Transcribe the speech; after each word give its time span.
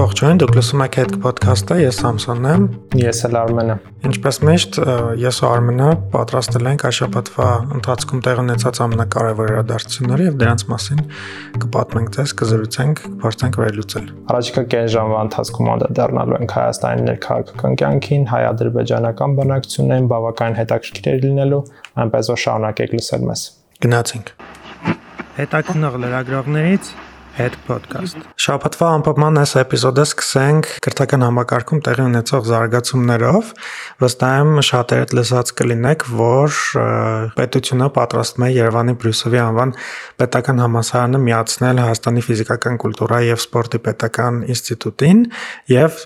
Ողջույն, 0.00 0.38
դուք 0.40 0.54
լսում 0.56 0.82
եք 0.86 0.94
Head 0.96 1.10
Podcast-ը, 1.20 1.76
ես 1.82 1.96
Սամսոնն 2.00 2.46
եմ։ 2.48 2.62
Ես 3.02 3.18
էլ 3.26 3.34
Արմենը։ 3.36 3.74
Ինչպես 4.08 4.38
միշտ, 4.48 4.78
ես 5.20 5.40
ու 5.42 5.48
Արմենը 5.50 5.88
պատրաստել 6.14 6.68
ենք 6.70 6.84
այս 6.88 6.96
շաբաթվա 7.00 7.48
ընթացքում 7.76 8.22
տեղ 8.24 8.40
ունեցած 8.40 8.80
ամենակարևոր 8.86 9.52
իրադարձությունները 9.52 10.28
եւ 10.30 10.38
դրանց 10.40 10.64
մասին 10.70 11.02
կպատմենք 11.66 12.14
ձեզ, 12.16 12.34
կզրուցենք, 12.40 13.02
կփորձենք 13.10 13.60
վերլուծել։ 13.60 14.08
Առաջիկա 14.32 14.64
կես 14.72 14.88
ժամվա 14.96 15.20
ընթացքում 15.26 15.70
անդրադառնալու 15.74 16.40
ենք 16.40 16.56
Հայաստանի 16.56 17.06
ներքաղաքական 17.10 17.78
կյանքին, 17.84 18.26
հայ-ադրբեջանական 18.32 19.36
բանակցություններին, 19.40 20.08
բավական 20.14 20.58
հետաքրքիր 20.64 21.20
լինելու, 21.28 21.62
այնպես 22.00 22.32
որ 22.32 22.42
շարունակեք 22.46 22.96
լսել 22.96 23.28
մեզ։ 23.28 23.46
Գնացինք։ 23.84 24.34
Հետաքնող 25.40 26.02
լրագրողներից 26.04 26.92
Head 27.38 27.54
Podcast։ 27.68 28.18
Շաբաթվա 28.40 28.86
անպայման 28.96 29.38
այս 29.40 29.52
էպիզոդը 29.60 30.04
սկսենք 30.08 30.68
քրթական 30.84 31.22
համակարգում 31.26 31.80
տեղի 31.86 32.04
ունեցող 32.08 32.46
զարգացումներով։ 32.50 33.50
Վստահ 34.02 34.34
եմ 34.40 34.60
շատերդ 34.68 35.14
լսած 35.18 35.52
կլինեք, 35.60 36.06
որ 36.20 36.58
պետությունը 37.36 37.88
պատրաստում 37.96 38.46
է 38.46 38.50
Երևանի 38.50 38.94
Բրյուսովի 39.00 39.40
անվան 39.44 39.74
պետական 40.20 40.62
համալսարանը 40.64 41.20
միացնել 41.30 41.82
Հայաստանի 41.84 42.24
ֆիզիկական 42.26 42.80
կուլտուրայի 42.84 43.30
եւ 43.30 43.40
սպորտի 43.44 43.80
պետական 43.86 44.42
ինստիտուտին 44.50 45.22
եւ 45.70 46.00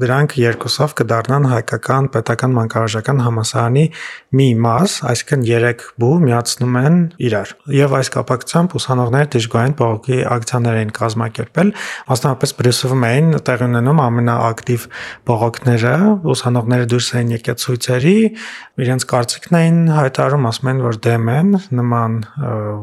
դրանք 0.00 0.36
երկուսով 0.40 0.96
կդառնան 1.00 1.50
հայկական 1.50 2.10
պետական 2.14 2.56
մանկավարժական 2.60 3.24
համալսարանի 3.26 3.84
մի 4.40 4.48
մաս, 4.64 4.96
այսինքն 5.10 5.46
3 5.50 5.86
բու 6.00 6.14
միացնում 6.24 6.80
են 6.80 6.98
իրար։ 7.30 7.54
Եվ 7.80 7.96
այս 8.00 8.10
կապակցությամբ 8.14 8.76
ուսանողները 8.80 9.30
դժգոհային 9.34 9.76
բողոքի 9.80 10.18
ակցիաներ 10.30 10.59
բողոքներ 10.60 10.78
էին 10.80 10.92
կազմակերպել, 10.96 11.70
մասնավորապես 12.10 12.52
Բրյուսելում 12.60 13.04
էին 13.08 13.28
տեղի 13.46 13.66
ունենում 13.70 14.00
ամենաակտիվ 14.04 14.86
բողոքները, 15.30 15.94
ուսանողները 16.34 16.88
դուրս 16.90 17.08
էին 17.20 17.32
եկել 17.36 17.58
ցույցերի, 17.64 18.16
իրենց 18.80 19.06
կարծիքն 19.10 19.58
էին 19.60 19.78
հայտարարում, 19.96 20.48
ասում 20.50 20.70
են, 20.70 20.82
որ 20.84 20.98
դեմ 21.06 21.30
են 21.30 21.50
նման 21.80 22.16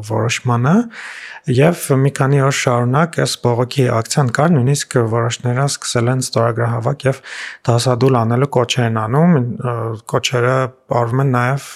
որոշմանը 0.08 0.76
եւ 1.58 1.84
մի 2.02 2.10
քանի 2.18 2.40
օր 2.44 2.56
շարունակ 2.58 3.18
այս 3.24 3.34
բողոքի 3.44 3.84
ակցիան 3.98 4.32
կար, 4.36 4.50
նույնիսկ 4.58 4.96
որոշները 5.14 5.64
սկսել 5.68 6.10
են 6.12 6.22
ստորագրահավաք 6.26 7.06
եւ 7.08 7.20
դասադուլ 7.68 8.18
անելու 8.20 8.50
կոչեր 8.58 8.84
են 8.88 8.98
անում, 9.04 9.38
կոչերը 10.12 10.56
բարվում 10.92 11.22
են 11.24 11.32
նաեւ 11.38 11.68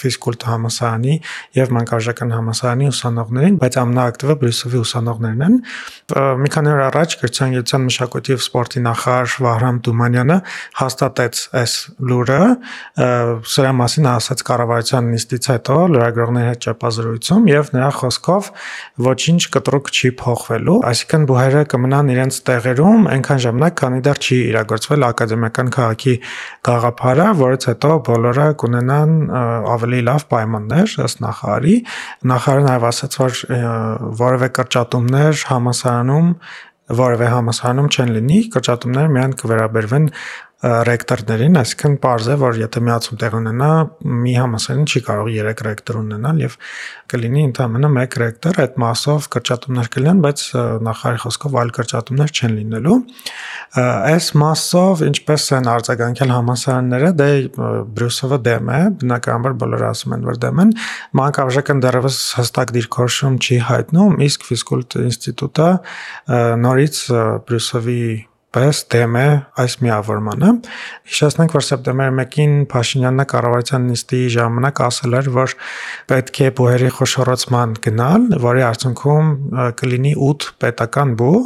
ֆիզկուլտ 0.00 0.46
համասարանի 0.50 1.16
եւ 1.56 1.72
մանկավարժական 1.78 2.34
համասարանի 2.34 2.90
ուսանողներին, 2.94 3.58
բայց 3.64 3.78
ամենաակտիվը 3.84 4.36
Բրյուսովի 4.44 4.80
ուսանողներն 4.84 5.43
են։ 5.44 5.58
Մի 6.44 6.50
քանի 6.54 6.72
օր 6.74 6.82
առաջ 6.84 7.14
Կրթության 7.20 7.54
գիտության 7.54 7.84
մշակույթի 7.88 8.34
եւ 8.34 8.42
սպորտի 8.44 8.82
նախարար 8.84 9.36
Վահրամ 9.44 9.76
Դումանյանը 9.84 10.36
հաստատեց 10.80 11.40
այս 11.60 11.74
լուրը, 12.10 12.40
սրա 13.54 13.72
մասին 13.80 14.08
ասաց 14.14 14.44
կառավարության 14.48 15.08
նիստից 15.14 15.48
հետո 15.54 15.78
լրագրողների 15.94 16.48
հետ 16.50 16.60
ճեպազրույցում 16.64 17.48
եւ 17.54 17.72
նրա 17.74 17.90
խոսքով 17.98 18.50
ոչինչ 19.04 19.40
կտրուկ 19.54 19.90
չի 19.94 20.10
փոխվելու, 20.20 20.76
այսինքն 20.90 21.26
բուհերը 21.30 21.62
կմնան 21.74 22.12
իրենց 22.14 22.38
տեղերում 22.48 23.08
այնքան 23.14 23.42
ժամանակ, 23.44 23.74
քանի 23.80 24.00
դեռ 24.04 24.20
չի 24.24 24.38
իրագործվել 24.44 25.06
ակադեմիական 25.08 25.72
քաղաքի 25.74 26.14
գաղափարը, 26.68 27.26
որից 27.40 27.66
հետո 27.70 27.90
բոլորը 28.08 28.46
կունենան 28.64 29.14
ավելի 29.74 30.00
լավ 30.08 30.26
պայմաններ 30.34 30.94
ըստ 31.04 31.22
նախարարի։ 31.24 31.74
Նախարարը 32.34 32.64
նաև 32.68 32.86
ասաց, 32.90 33.18
որ 33.20 33.32
որևէ 34.20 34.48
կրճատումներ 34.58 35.33
համասարանում 35.50 36.28
որևէ 36.84 37.26
համասարանում 37.32 37.86
չեն 37.94 38.10
լինի, 38.14 38.38
կրճատումները 38.54 39.12
միայն 39.14 39.34
կվերաբերվեն 39.40 40.08
ռեկտորներին, 40.64 41.58
այսինքն 41.60 41.96
parz 42.00 42.28
է, 42.32 42.34
որ 42.40 42.56
եթե 42.56 42.80
միացում 42.86 43.18
տեղ 43.20 43.34
ունենա, 43.36 43.68
մի 44.24 44.32
համասարին 44.38 44.86
չի 44.88 45.02
կարող 45.04 45.28
3 45.34 45.62
ռեկտոր 45.66 45.98
ունենալ 46.00 46.40
եւ 46.40 46.56
կլինի 47.12 47.42
ընդամենը 47.50 47.90
1 48.00 48.16
ռեկտոր, 48.22 48.60
այդ 48.64 48.78
մասով 48.80 49.28
կրճատումներ 49.34 49.90
կլինեն, 49.94 50.22
բայց 50.24 50.44
նախարարի 50.88 51.20
խոսքով 51.24 51.58
այլ 51.60 51.72
կրճատումներ 51.78 52.32
չեն 52.34 52.56
լինելու։ 52.60 52.96
Այս 53.84 54.28
մասով 54.40 55.04
ինչպես 55.10 55.46
են 55.58 55.70
արձագանքել 55.74 56.34
համասարանները, 56.34 57.10
դե 57.20 57.30
Բրյուսովը 57.98 58.38
դեմ 58.48 58.70
է, 58.74 58.82
բնականաբար 59.04 59.56
բոլորը 59.64 59.88
ասում 59.90 60.14
են, 60.16 60.28
որ 60.30 60.38
դեմ 60.44 60.62
են։ 60.64 60.76
Մանկավարժական 61.20 61.82
դեռևս 61.84 62.20
հստակ 62.40 62.76
դիրքորոշում 62.78 63.40
չի 63.44 63.58
հայտնում, 63.68 64.20
իսկ 64.30 64.46
ֆիզկուլտ 64.48 65.00
ինստիտուտը 65.04 65.68
նորից 66.64 67.02
Բրյուսովի 67.50 68.04
պես 68.54 68.80
դեմ 68.94 69.16
է 69.18 69.26
այս 69.64 69.74
միավորմանը։ 69.82 70.50
Հիշեցնենք, 71.10 71.54
որ 71.56 71.64
սեպտեմբերի 71.68 72.14
1-ին 72.24 72.54
Փաշինյանը 72.70 73.26
կառավարության 73.32 73.88
նիստի 73.90 74.20
ժամանակ 74.34 74.82
ասել 74.86 75.16
էր, 75.18 75.30
որ 75.34 75.54
պետք 76.12 76.40
է 76.44 76.48
բուհերի 76.60 76.90
խոշորացման 76.98 77.74
գնալ, 77.84 78.26
որի 78.44 78.64
արդյունքում 78.70 79.30
կլինի 79.82 80.14
8 80.30 80.48
պետական 80.64 81.14
բու 81.20 81.38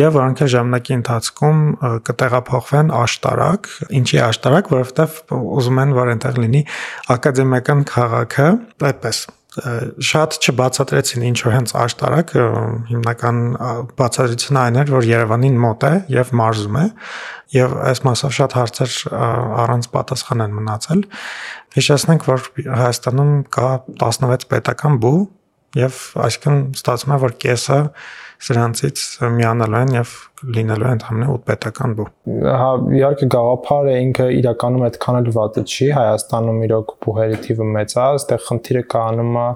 եւ 0.00 0.18
որոնք 0.18 0.44
ժամանակի 0.54 0.98
ընթացքում 1.00 1.62
կտեղափոխվեն 2.08 2.92
աշտարակ։ 3.04 3.70
Ինչի 4.00 4.20
աշտարակ, 4.30 4.74
որովհետեւ 4.74 5.22
ուզում 5.60 5.80
են, 5.84 5.96
որ 5.98 6.12
այնտեղ 6.14 6.44
լինի 6.44 6.66
ակադեմիական 7.14 7.88
քաղաքը, 7.94 8.50
այդպես 8.90 9.26
շատ 9.54 10.36
չբացատրեցին 10.42 11.24
ինչ 11.28 11.36
որ 11.44 11.52
հենց 11.54 11.72
աշտարակ 11.78 12.32
հիմնական 12.90 13.36
բացատրությունը 14.00 14.60
այն 14.64 14.78
էր 14.82 14.90
որ 14.94 15.06
Երևանին 15.10 15.60
մոտ 15.62 15.86
է 15.86 15.92
եւ 16.14 16.32
մարզում 16.40 16.78
է 16.80 16.84
եւ 17.54 17.76
այս 17.90 18.02
մասով 18.08 18.34
շատ 18.34 18.56
հարցեր 18.58 18.96
առանց 19.62 19.88
պատասխան 19.94 20.44
են 20.44 20.56
մնացել 20.58 21.04
հիշեցնենք 21.78 22.26
որ 22.32 22.48
Հայաստանում 22.82 23.32
կա 23.54 23.70
16 24.02 24.48
պետական 24.50 24.98
բու 25.04 25.20
եւ 25.78 26.02
այսինքն 26.26 26.60
ստացվում 26.74 27.14
է 27.14 27.20
որ 27.24 27.38
կեսը 27.44 27.80
սրանցից 28.42 29.02
միանալու 29.34 29.80
են 29.84 29.92
եւ 29.94 30.14
լինելու 30.54 30.88
են 30.88 30.96
ընդհանրապես 30.98 31.34
8 31.34 31.44
պետական 31.48 31.94
բու։ 31.98 32.06
Հա, 32.44 32.70
իհարկե 32.98 33.28
գաղափարը 33.34 33.94
ինքը 34.04 34.26
իրականում 34.40 34.84
այդքան 34.88 35.18
էլ 35.20 35.30
վատը 35.38 35.64
չի, 35.64 35.88
Հայաստանում 35.98 36.60
իրոք 36.68 36.94
բուհերի 37.04 37.38
թիվը 37.46 37.68
մեծ 37.78 37.94
է, 37.94 38.02
այստեղ 38.04 38.44
խնդիրը 38.48 38.84
կանում 38.94 39.38
է 39.44 39.48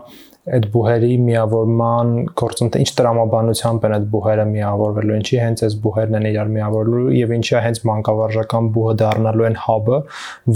այդ 0.56 0.66
բուհերի 0.72 1.10
միավորման 1.28 2.12
գործընթացը 2.38 2.82
ինչ 2.84 2.90
տրամաբանությամբ 2.98 3.86
են 3.88 3.94
այդ 3.98 4.06
բուհերը 4.12 4.44
միավորվելու, 4.48 5.16
ինչի 5.18 5.38
հենց 5.42 5.62
այս 5.68 5.76
բուհերն 5.84 6.18
են 6.18 6.28
իրար 6.28 6.52
միավորելու 6.54 7.14
եւ 7.18 7.32
ինչի 7.38 7.56
հենց 7.64 7.80
մանկավարժական 7.88 8.68
բուհը 8.76 8.94
դառնալու 9.02 9.46
են 9.48 9.58
հաբը, 9.64 9.98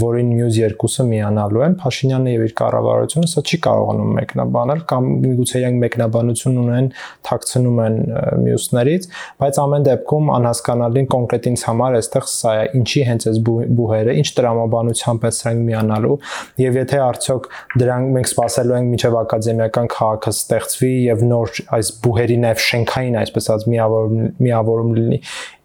որին 0.03 0.31
մյուս 0.33 0.59
երկուսը 0.63 1.05
միանալու 1.13 1.63
են։ 1.67 1.77
Փաշինյանն 1.83 2.31
եւ 2.33 2.45
իր 2.47 2.53
կառավարությունը 2.63 3.29
սա 3.33 3.43
չի 3.43 3.59
կարողանում 3.67 4.13
մեկնաբանել 4.17 4.83
կամ 4.93 5.09
միգուցե 5.23 5.61
իրենք 5.63 5.79
մեկնաբանություն 5.83 6.59
ունեն, 6.63 6.89
թաքցնում 7.27 7.81
են 7.83 7.97
մյուսներից, 8.43 9.07
բայց 9.43 9.59
ամեն 9.63 9.87
դեպքում 9.87 10.31
անհասկանալին 10.33 11.09
կոնկրետ 11.13 11.49
ինձ 11.53 11.65
համար 11.69 11.97
այստեղ 11.99 12.27
սա 12.33 12.53
է, 12.53 12.65
ինչի 12.79 13.03
հենց 13.09 13.27
այս 13.33 13.39
բուհերը, 13.43 14.15
ինչ 14.23 14.27
տրամաբանությամբ 14.39 15.27
են 15.29 15.35
սրանք 15.37 15.63
միանալու 15.69 16.17
եւ 16.63 16.79
եթե 16.83 17.01
արդյոք 17.03 17.49
դրանք 17.83 18.13
մենք 18.17 18.29
սпасելու 18.33 18.77
ենք 18.79 18.91
միջև 18.93 19.17
ակադեմիական 19.23 19.82
պետական 19.83 19.91
քաղաքը 19.91 20.31
ստեղծվի 20.33 20.91
եւ 21.07 21.23
նոր 21.27 21.51
այս 21.75 21.89
բուհերի 22.03 22.37
նաեւ 22.43 22.61
շենքային 22.63 23.17
այսպես 23.23 23.49
ասած 23.53 23.65
միավորում 23.73 24.23
միավորում 24.43 24.93
լինի 24.97 25.19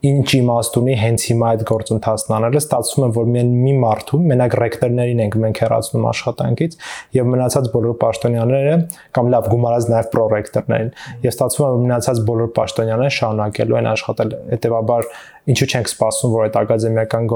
ինչ 0.09 0.29
իմաստ 0.39 0.77
ունի 0.79 0.95
հենց 0.99 1.23
հիմա 1.29 1.47
այդ 1.53 1.63
գործընթացն 1.69 2.35
անելը 2.39 2.61
ստացվում 2.63 3.05
է 3.05 3.09
որ 3.19 3.31
միայն 3.35 3.49
մի 3.65 3.73
մարդու 3.83 4.21
մենակ 4.31 4.57
ռեկտորներին 4.63 5.23
ենք 5.25 5.39
մենք 5.43 5.61
հեռացնում 5.65 6.05
աշխատանքից 6.13 6.77
եւ 7.19 7.31
մնացած 7.33 7.71
բոլոր 7.75 7.97
պաշտոնյաները 8.05 8.77
կամ 9.19 9.33
լավ 9.35 9.49
գումարած 9.55 9.89
նաեւ 9.91 10.11
պրոռեկտորներին 10.15 10.93
եւ 11.27 11.33
ստացվում 11.35 11.67
է 11.67 11.73
որ 11.75 11.83
մնացած 11.89 12.23
բոլոր 12.29 12.53
պաշտոնյաները 12.59 13.17
շարունակելու 13.19 13.79
են 13.79 13.91
աշխատել 13.95 14.37
հետեւաբար 14.55 15.11
ինչու 15.49 15.69
չենք 15.73 15.91
սպասում 15.95 16.37
որ 16.39 16.47
այդ 16.47 16.61
ակադեմիական 16.63 17.29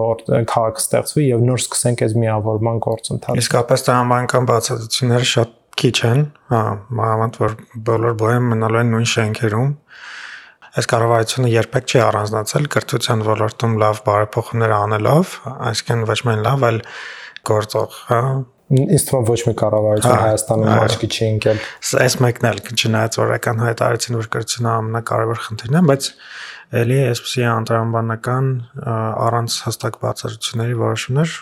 քաղաք 0.53 0.83
ստեղծվի 0.83 1.27
եւ 1.33 1.45
նոր 1.49 1.63
սկսենք 1.63 2.07
այս 2.07 2.17
միավորման 2.23 2.85
գործընթացը 2.87 3.43
իսկապես 3.43 3.87
տրամաբանական 3.89 4.49
բացատրությունները 4.53 5.29
շատ 5.33 5.59
քիչ 5.81 5.97
են, 6.09 6.23
հա, 6.53 6.63
մանավանդ 6.99 7.39
որ 7.43 7.57
բոլոր 7.89 8.17
բոյը 8.23 8.43
մնալու 8.49 8.81
են 8.83 8.93
նույն 8.93 9.09
շենքերում։ 9.13 9.71
Այս 10.73 10.89
կառավարությունը 10.89 11.51
երբեք 11.53 11.91
չի 11.93 11.99
առանձնացել 12.03 12.69
կրթության 12.73 13.25
ոլորտում 13.29 13.75
լավ 13.83 13.99
բարեփոխումներ 14.07 14.75
անելով, 14.79 15.35
այսինքն 15.69 16.05
ոչ 16.09 16.19
միայն 16.29 16.45
լավ, 16.47 16.67
այլ 16.69 16.81
գործող, 17.53 17.99
հա, 18.09 18.21
ինձ 18.73 19.05
թվում 19.09 19.27
ոչ 19.29 19.39
մի 19.49 19.55
կառավարություն 19.61 20.13
հա, 20.13 20.21
Հայաստանում 20.23 20.73
աչքի 20.73 21.09
չի 21.13 21.25
ընկել։ 21.29 21.63
Այս 22.03 22.17
մեկն 22.25 22.49
էլ 22.53 22.61
չնայած 22.73 23.19
օրական 23.27 23.65
հայտարարեցին 23.67 24.19
որ 24.23 24.29
կրթությունը 24.33 24.73
ամենակարևոր 24.73 25.43
խնդիրն 25.47 25.81
է, 25.83 25.87
բայց 25.93 26.11
ելի 26.83 27.01
այսպեսի 27.13 27.49
անտրամաբանական 27.53 28.53
առանց 29.29 29.59
հստակ 29.69 29.99
բացառությունների 30.07 30.79
որոշումներ 30.87 31.41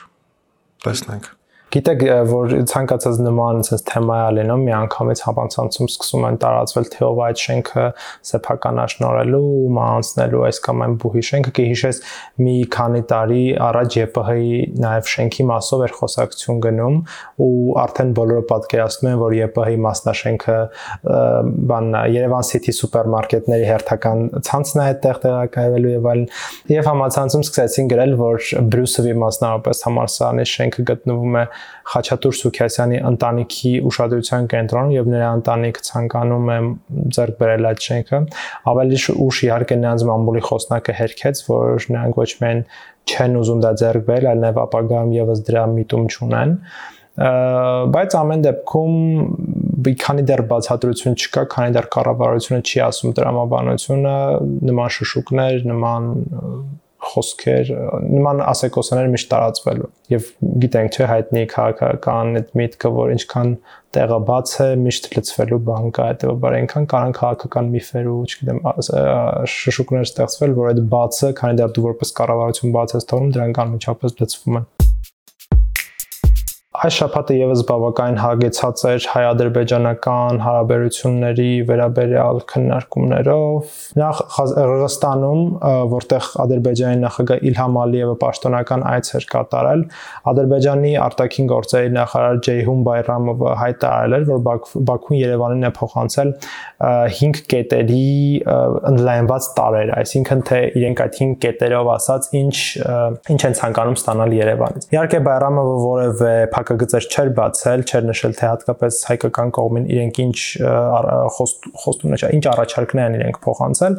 տեսնենք։ 0.86 1.36
Գիտեք, 1.70 2.00
որ 2.26 2.52
ցանկացած 2.66 3.18
նման 3.22 3.60
sense 3.62 3.84
թեմայ 3.86 4.14
է 4.24 4.30
լինում, 4.40 4.62
մի 4.66 4.72
անգամից 4.74 5.20
համացանցում 5.22 5.88
սկսում 5.90 6.24
են 6.26 6.38
տարածվել 6.42 6.88
թե 6.90 7.04
ով 7.06 7.20
այդ 7.26 7.42
շենքը 7.44 7.84
սեփականաշնորելու, 8.30 9.42
մանցնելու 9.76 10.42
այս 10.48 10.58
կամ 10.64 10.82
այն 10.86 10.96
բուհի 11.04 11.22
շենքը 11.28 11.52
կհիշես 11.60 12.00
մի 12.42 12.54
քանի 12.74 13.02
տարի 13.12 13.44
առաջ 13.68 13.98
ԵՊՀ-ի 14.00 14.58
նաև 14.82 15.12
շենքի 15.14 15.46
մասով 15.50 15.84
էր 15.86 15.94
խոսակցություն 16.00 16.58
գնում 16.66 16.98
ու 17.46 17.52
արդեն 17.84 18.10
բոլորը 18.18 18.44
պատկերացնում 18.50 19.10
են, 19.10 19.16
որ 19.22 19.38
ԵՊՀ-ի 19.38 19.78
մասնաշենքը 19.86 20.58
բանն 21.70 21.96
է 22.00 22.02
Երևան 22.18 22.48
City 22.50 22.74
սուպերմարկետների 22.80 23.70
հերթական 23.70 24.26
ցանցն 24.50 24.82
է 24.82 24.84
այդտեղ 24.90 25.22
տեղակայվելու 25.26 25.94
եւ 25.94 26.10
այլն 26.10 26.26
եւ 26.74 26.90
համացանցում 26.90 27.46
սկսեցին 27.46 27.90
գրել, 27.94 28.14
որ 28.20 28.50
Բրյուսովի 28.74 29.16
մասնավորապես 29.20 29.84
համալսարանի 29.86 30.46
շենքը 30.50 30.86
գտնվում 30.90 31.40
է 31.40 31.44
Խաչատուր 31.90 32.36
Սուքյասյանի 32.40 33.00
ընտանիքի 33.10 33.72
ուշադրության 33.90 34.48
կենտրոնում 34.52 34.94
եւ 34.94 35.10
նրա 35.14 35.30
ընտանիքը 35.40 35.84
ցանկանում 35.90 36.50
է 36.54 36.58
ձեռք 37.16 37.40
բերել 37.40 37.68
այդ 37.70 37.82
շենքը 37.86 38.20
ավելի 38.74 39.00
ուշ 39.26 39.42
իհարկե 39.48 39.80
նրանց 39.80 40.06
մամուլի 40.10 40.44
խոսնակը 40.50 40.96
հերքեց 41.00 41.42
որ 41.50 41.90
նրանք 41.96 42.20
ոչ 42.20 42.30
միայն 42.44 42.62
չեն 43.10 43.36
ուզում 43.40 43.60
դա 43.64 43.74
ձեռք 43.82 44.08
բերել 44.10 44.30
այլ 44.30 44.42
նաեւ 44.44 44.62
ապագայում 44.66 45.12
եւս 45.18 45.44
դրա 45.50 45.66
միտում 45.74 46.08
չունեն 46.14 46.56
բայց 47.20 48.14
ամեն 48.16 48.44
դեպքում 48.46 48.94
մի 49.84 49.92
քանի 50.00 50.22
դեռ 50.28 50.42
բացատրություն 50.50 51.16
չկա, 51.20 51.42
քանի 51.52 51.74
դեռ 51.76 51.88
կառավարությունը 51.94 52.60
չի 52.64 52.82
ասում 52.86 53.14
տրամաբանությունը, 53.18 54.14
նման 54.70 54.94
շշուկներ, 54.96 55.58
նման 55.70 56.08
խոսքեր, 57.10 57.70
նման 58.06 58.42
ասեկոսներ 58.46 59.08
միշտ 59.14 59.28
տարածվելու։ 59.30 59.88
Եվ 60.14 60.28
գիտենք, 60.64 60.96
չէ, 60.96 61.06
հայտնի 61.10 61.44
քաղաքական 61.52 62.40
այդ 62.40 62.52
միտքը, 62.60 62.92
որ 62.96 63.14
ինչքան 63.16 63.54
տեղը 63.96 64.18
բաց 64.30 64.52
է, 64.64 64.68
միշտ 64.84 65.08
լծվելու 65.16 65.60
բան 65.70 65.88
կա, 65.96 66.08
հետեւաբար 66.10 66.58
այնքան 66.60 66.90
կարան 66.94 67.16
քաղաքական 67.20 67.72
միֆեր 67.74 68.10
ու, 68.10 68.18
չգիտեմ, 68.30 68.60
շշուկներ 69.54 70.06
ստեղծվել, 70.10 70.54
որ 70.60 70.70
այդ 70.74 70.84
բացը, 70.94 71.32
քանի 71.40 71.60
դեռ 71.62 71.74
դու 71.78 71.88
որպես 71.90 72.14
կառավարություն 72.20 72.76
բաց 72.78 72.94
ես 73.00 73.10
թողնում, 73.10 73.34
դրանք 73.38 73.64
անմիջապես 73.66 74.22
լծվում 74.22 74.62
են։ 74.62 74.70
Այս 76.80 76.94
շաբաթը 76.96 77.34
եւս 77.36 77.62
բավականին 77.68 78.14
հագեցած 78.22 78.82
էր 78.88 79.06
հայ-ադրբեջանական 79.12 80.38
հարաբերությունների 80.40 81.48
վերաբերյալ 81.68 82.38
քննարկումներով։ 82.48 83.74
Նախ 84.00 84.22
Ղրղստանում, 84.56 85.42
որտեղ 85.92 86.28
Ադրբեջանի 86.44 87.02
նախագահ 87.02 87.44
Իլհամ 87.50 87.76
Ալիևը 87.82 88.14
պաշտոնական 88.22 88.84
այց 88.94 89.10
էր 89.20 89.26
կատարել, 89.34 89.84
Ադրբեջանի 90.32 90.94
արտաքին 91.04 91.50
գործերի 91.52 91.92
նախարար 91.98 92.40
Ջեյհուն 92.48 92.80
Բայրամովը 92.88 93.52
հայտարարել 93.60 94.16
էր, 94.16 94.24
որ 94.30 94.40
Բաքուն 94.88 95.20
Երևանին 95.20 95.68
է 95.68 95.72
փոխանցել 95.80 96.32
5 97.20 97.44
կետերի 97.52 98.08
ընդլայնված 98.94 99.50
տարեր, 99.60 99.94
այսինքն 100.00 100.44
թե 100.48 100.62
իրենք 100.80 101.04
այդ 101.04 101.20
5 101.20 101.36
կետերով 101.44 101.92
ասած 101.98 102.30
ինչ 102.40 102.56
ինչ 103.36 103.40
են 103.50 103.56
ցանկանում 103.60 104.00
ստանալ 104.00 104.34
Երևանից։ 104.40 104.88
Իհարկե 104.94 105.20
Բայրամովը 105.28 105.76
որևէ 105.84 106.34
փակագծեր 106.70 107.06
չէր 107.10 107.30
բացել, 107.34 107.82
չէր 107.90 108.04
նշել 108.06 108.34
թե 108.38 108.46
հատկապես 108.50 108.98
հայկական 109.08 109.50
կողմին 109.56 109.86
իրենք 109.90 110.20
ինչ 110.24 110.36
խոստումներ, 111.84 112.24
ինչ 112.36 112.44
առաջարկներ 112.52 113.08
են 113.10 113.16
իրենք 113.18 113.40
փոխանցել, 113.46 113.98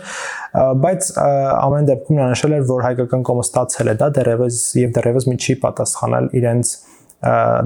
բայց 0.85 1.09
ամեն 1.19 1.89
դեպքում 1.91 2.21
նա 2.21 2.29
նշել 2.31 2.55
էր, 2.57 2.65
որ 2.71 2.85
հայկական 2.87 3.27
կողմը 3.27 3.45
ստացել 3.47 3.91
է 3.91 3.95
դա 4.01 4.09
դեռևս 4.17 4.61
եւ 4.81 4.95
դեռևս 4.97 5.29
մի 5.31 5.37
չի 5.41 5.57
պատասխանել 5.65 6.31
իրենց 6.41 6.73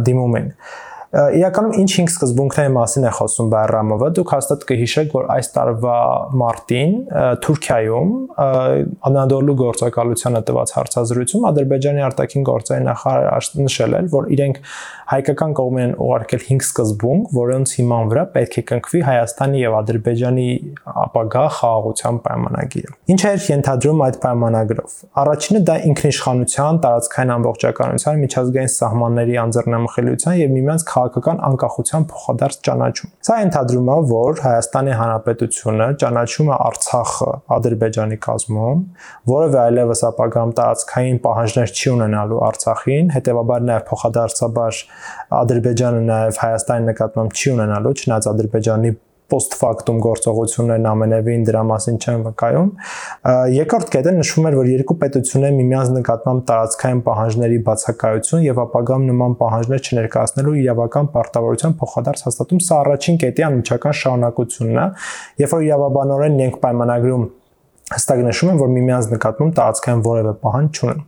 դիմումին 0.10 0.52
իրականում 1.16 1.76
ինչ 1.80 1.92
5 1.96 2.10
սկզբունքների 2.12 2.72
մասին 2.76 3.06
է 3.08 3.12
խոսում 3.16 3.52
Բայրամովը 3.54 4.08
դուք 4.18 4.32
հաստատ 4.36 4.64
կհիշեք 4.72 5.14
որ 5.16 5.30
այս 5.36 5.50
տարվա 5.56 6.00
մարտին 6.42 6.96
Թուրքիայում 7.46 8.12
Անադոլու 9.10 9.56
գործակալությանը 9.62 10.42
տված 10.50 10.74
հարցազրույցում 10.76 11.48
Ադրբեջանի 11.52 12.06
արտաքին 12.10 12.48
գործերի 12.52 12.88
նախարարը 12.90 13.64
նշել 13.70 13.98
էր 14.02 14.10
որ 14.16 14.30
իրենք 14.36 14.60
հայկական 15.06 15.52
կողմին 15.58 15.84
են 15.86 15.92
ուղարկել 16.02 16.42
5 16.46 16.64
սկզբունք, 16.66 17.34
որոնց 17.36 17.74
հիման 17.78 18.08
վրա 18.10 18.24
պետք 18.36 18.56
է 18.58 18.64
կնքվի 18.72 19.02
Հայաստանի 19.06 19.60
եւ 19.62 19.76
Ադրբեջանի 19.80 20.46
ապագա 21.06 21.44
խաղաղության 21.58 22.18
պայմանագիրը։ 22.26 22.94
Ինչ 23.14 23.22
է 23.26 23.34
ենթադրում 23.46 24.02
այդ 24.06 24.18
պայմանագրով։ 24.26 24.96
Առաջինը 25.22 25.62
դա 25.70 25.76
ինքնիշխանության, 25.90 26.80
տարածքային 26.86 27.34
ամբողջականության, 27.36 28.24
միջազգային 28.26 28.72
սահմանների 28.76 29.38
անձեռնամխելիության 29.46 30.40
եւ 30.42 30.56
միմյանց 30.56 30.86
քաղաքական 30.90 31.44
անկախության 31.50 32.08
փոխադարձ 32.16 32.58
ճանաչում։ 32.66 33.14
Սա 33.30 33.38
ենթադրում 33.46 33.94
է, 33.94 33.98
որ 34.16 34.42
Հայաստանի 34.46 34.98
Հանրապետությունը 35.06 35.88
ճանաչում 36.02 36.50
է 36.50 36.58
Արցախը 36.66 37.32
Ադրբեջանի 37.56 38.18
կազմում, 38.26 38.84
որովհետեւ 39.36 39.62
այլևս 39.66 40.04
ապագամ 40.10 40.56
տարածքային 40.60 41.20
պահանջներ 41.26 41.74
չի 41.76 41.90
ունենալու 41.96 42.42
Արցախին, 42.50 43.12
հետեւաբար 43.16 43.66
նաեւ 43.70 43.86
փոխադարձաբար 43.92 44.82
Ադրբեջանը 45.42 46.06
նաև 46.12 46.40
Հայաստանի 46.46 46.90
նկատմամբ 46.92 47.36
չի 47.36 47.52
ունենալու, 47.56 47.98
չնայած 48.02 48.32
Ադրբեջանի 48.36 48.96
post 49.32 49.56
factum 49.58 50.00
գործողություններն 50.06 50.86
ամենևին 50.90 51.46
դրա 51.48 51.62
մասին 51.70 51.96
չեն 51.98 52.26
վկայում։ 52.28 52.68
Երկրորդ 53.56 53.92
կետը 53.96 54.12
նշվում 54.20 54.48
էր, 54.50 54.58
որ 54.60 54.70
երկու 54.72 54.98
պետությունները 55.02 55.56
միմյանց 55.56 55.92
նկատմամբ 55.96 56.44
տարածքային 56.52 57.02
պահանջների 57.08 57.58
բացակայություն 57.70 58.46
եւ 58.46 58.62
ապագամ 58.66 59.08
նման 59.10 59.34
պահանջներ 59.42 59.82
չներկայացնելու 59.90 60.56
իրավական 60.62 61.10
պարտավորության 61.16 61.76
փոխադարձ 61.82 62.24
հաստատում 62.28 62.62
սա 62.70 62.78
առաջին 62.86 63.20
կետի 63.26 63.48
անմիջական 63.50 63.98
շարունակությունն 64.06 64.78
է, 64.78 64.88
երբ 65.42 65.56
որ 65.56 65.66
իրավաբանորեն 65.66 66.40
իրենք 66.46 66.62
պայմանագրում 66.66 67.26
հստակ 67.96 68.22
նշում 68.26 68.50
են, 68.54 68.62
որ 68.62 68.70
միմյանց 68.76 69.10
նկատմամբ 69.16 69.58
տարածքային 69.60 70.06
որևէ 70.06 70.32
պահանջ 70.46 70.80
չունեն։ 70.80 71.04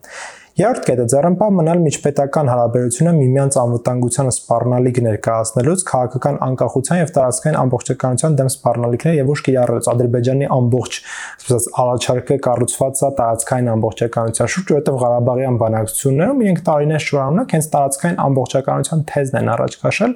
Երրորդ 0.58 0.88
կետը 0.88 1.04
ձեռնպահ 1.12 1.50
մնալ 1.54 1.82
միջպետական 1.84 2.48
հարաբերությունը 2.50 3.12
միմյանց 3.14 3.58
անվտանգությանը 3.62 4.32
սպառնալիք 4.34 5.00
ներկայացնելուց 5.06 5.84
քաղաքական 5.90 6.40
անկախության 6.48 6.98
եւ 6.98 7.12
տարածքային 7.18 7.58
ամբողջականության 7.62 8.38
դեմ 8.40 8.50
սպառնալիքներ 8.50 9.18
եւ 9.20 9.30
ուշ 9.36 9.44
կիրառելուց 9.46 9.90
Ադրբեջանի 9.94 10.50
ամբողջ 10.58 10.98
ասած 11.38 11.68
առաջարկը 11.84 12.38
կառուցված 12.48 12.98
է 12.98 13.12
տարածքային 13.22 13.70
ամբողջականության 13.78 14.50
շուրջ, 14.58 14.74
որովհետեւ 14.74 14.98
Ղարաբաղյան 15.06 15.60
բանակցություններում 15.62 16.42
իրենք 16.48 16.62
տարիներ 16.74 17.06
շարունակ 17.06 17.54
հենց 17.58 17.70
տարածքային 17.78 18.18
ամբողջականության 18.26 19.06
թեզն 19.14 19.38
են 19.38 19.52
առաջ 19.54 19.78
քաշել 19.86 20.16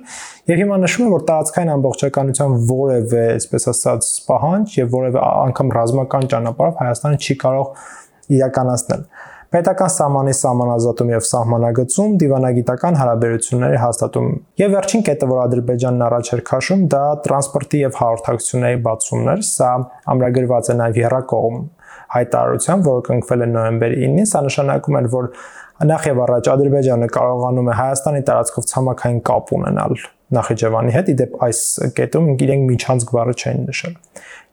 եւ 0.49 0.61
հիմա 0.65 0.79
նշում 0.81 1.05
են 1.05 1.13
որ 1.21 1.25
տարածքային 1.29 1.73
ամբողջականության 1.77 2.57
որևէ, 2.71 3.25
այսպես 3.37 3.69
ասած, 3.75 4.09
պահանջ 4.31 4.77
եւ 4.81 4.95
որևէ 4.97 5.21
անգամ 5.21 5.75
ռազմական 5.77 6.31
ճանապարհով 6.33 6.81
Հայաստանը 6.81 7.21
չի 7.21 7.37
կարող 7.45 7.85
իրականացնել 8.41 9.05
պետական 9.51 9.89
սահմանի 9.91 10.33
սահմանազատում 10.37 11.09
եւ 11.11 11.25
սահմանագծում, 11.27 12.11
դիվանագիտական 12.21 12.97
հարաբերությունների 13.01 13.79
հաստատում։ 13.81 14.29
Եվ 14.61 14.71
վերջին 14.77 15.03
կետը, 15.09 15.27
որ 15.31 15.41
Ադրբեջանն 15.41 16.05
առաջ 16.07 16.31
էր 16.37 16.43
քաշում, 16.47 16.85
դա 16.93 17.03
տրանսպորտի 17.25 17.81
եւ 17.81 17.99
հաղորդակցությունների 17.99 18.79
բացումներ, 18.87 19.43
սա 19.51 19.71
ամրագրված 20.15 20.71
է 20.71 20.77
նաեւ 20.81 21.01
երակողմ 21.01 21.59
հայտարարությամբ, 22.11 22.87
որը 22.91 23.03
կնքվել 23.07 23.43
է 23.43 23.47
նոյեմբերի 23.51 23.99
9-ին, 24.01 24.29
սա 24.31 24.41
նշանակում 24.47 24.97
է, 24.99 25.03
որ 25.11 25.27
նախ 25.81 26.03
եւ 26.11 26.19
առաջ 26.21 26.47
Ադրբեջանը 26.51 27.07
կարողանում 27.15 27.69
է 27.71 27.75
Հայաստանի 27.77 28.19
տարածքով 28.27 28.65
ցամաքային 28.71 29.21
կապ 29.29 29.53
ունենալ 29.57 29.95
Նախիջևանի 30.31 30.93
հետ, 30.95 31.07
իդեպ 31.11 31.33
այս 31.47 31.61
կետում 31.97 32.27
իրենք 32.45 32.67
միջանցք 32.71 33.09
բառը 33.15 33.33
չեն 33.41 33.63
նշել։ 33.67 33.95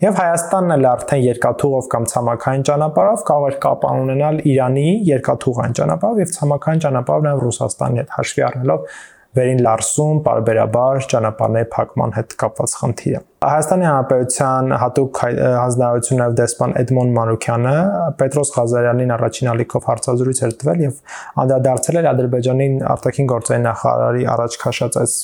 Եվ 0.03 0.17
Հայաստանն 0.19 0.75
էլ 0.75 0.89
արդեն 0.89 1.23
երկաթուղով 1.27 1.87
կամ 1.93 2.09
ցամաքային 2.13 2.65
ճանապարհով 2.69 3.23
կարող 3.29 3.47
էր 3.49 3.59
կապ 3.67 3.87
ունենալ 3.89 4.41
Իրանի 4.49 4.89
երկաթուղային 5.09 5.79
ճանապարհով 5.79 6.23
եւ 6.25 6.35
ցամաքային 6.39 6.83
ճանապարհով 6.87 7.29
նաեւ 7.29 7.45
Ռուսաստանի 7.47 8.03
հետ 8.03 8.13
հաշվի 8.19 8.45
առնելով 8.49 8.91
վերին 9.39 9.61
լարսում, 9.69 10.21
բարբերաբար 10.27 11.09
ճանապարհների 11.13 11.69
փակման 11.75 12.15
հետ 12.19 12.37
կապված 12.43 12.77
խնդիրը։ 12.79 13.21
Հայաստանի 13.39 13.85
Հանրապետության 13.87 14.73
հատուկ 14.83 15.19
հանձնարարություն 15.23 16.21
եւ 16.25 16.33
դեսպան 16.41 16.73
Էդմոն 16.81 17.11
Մանուկյանը 17.15 17.75
Պետրոս 18.19 18.49
Ղազարյանին 18.57 19.13
առաջին 19.15 19.51
ալիքով 19.53 19.85
հարցազրույց 19.89 20.41
էր 20.43 20.55
տվել 20.59 20.83
եւ 20.83 20.97
անդրադարձել 21.43 21.99
էր 22.01 22.09
Ադրբեջանի 22.11 22.67
արտաքին 22.95 23.29
գործերի 23.31 23.63
նախարարի 23.69 24.27
առաջ 24.35 24.57
քաշած 24.63 24.99
այս 24.99 25.15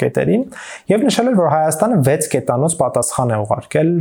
կետերին 0.00 0.46
եւ 0.88 1.04
նշել 1.04 1.28
էր, 1.28 1.36
որ 1.40 1.52
Հայաստանը 1.52 1.98
6 2.08 2.30
կետանոց 2.32 2.78
պատասխան 2.80 3.28
է 3.28 3.38
ուղարկել 3.44 3.92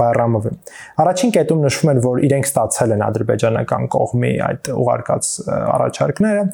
Բայրամովին։ 0.00 0.58
Առաջին 1.04 1.36
կետում 1.36 1.62
նշվում 1.68 1.92
էր, 1.92 2.02
որ 2.08 2.24
իրենք 2.24 2.48
ստացել 2.48 2.96
են 2.96 3.04
ադրբեջանական 3.04 3.86
կողմի 3.92 4.32
այդ 4.48 4.72
ուղարկած 4.80 5.30
առաջարկները։ 5.74 6.44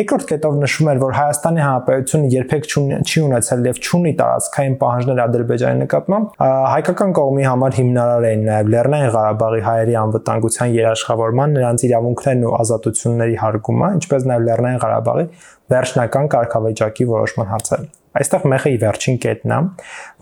Երկրորդ 0.00 0.28
կետով 0.34 0.60
նշվում 0.64 0.90
էր, 0.90 1.00
որ 1.06 1.16
Հայաստանի 1.20 1.64
Հանրապետությունը 1.70 2.30
երբեք 2.34 2.68
չի 2.70 3.24
ունեցել 3.30 3.66
եւ 3.70 3.80
չունի 3.80 4.12
տարածքային 4.20 4.76
պահանջներ 4.80 5.22
Ադրբեջանի 5.30 5.88
նկատմամբ 6.00 6.40
հայկական 6.40 7.12
կողմի 7.16 7.44
համար 7.46 7.76
հիմնարար 7.76 8.26
էին 8.30 8.42
նաև 8.48 8.68
Լեռնային 8.74 9.12
Ղարաբաղի 9.14 9.62
հայերի 9.66 9.96
անվտանգության 10.00 10.74
երաշխավորման, 10.76 11.54
նրանց 11.56 11.84
իրավունքներն 11.90 12.44
ու 12.48 12.52
ազատությունների 12.60 13.36
հարգումը, 13.40 13.88
ինչպես 14.00 14.26
նաև 14.30 14.44
Լեռնային 14.48 14.80
Ղարաբաղի 14.84 15.26
վերջնական 15.70 16.30
կարգավիճակի 16.34 17.08
որոշման 17.10 17.50
հարցերը։ 17.50 17.88
Այստեղ 18.10 18.46
մեղը 18.50 18.70
ի 18.74 18.78
վերջին 18.82 19.18
կետն 19.22 19.52
է, 19.54 19.58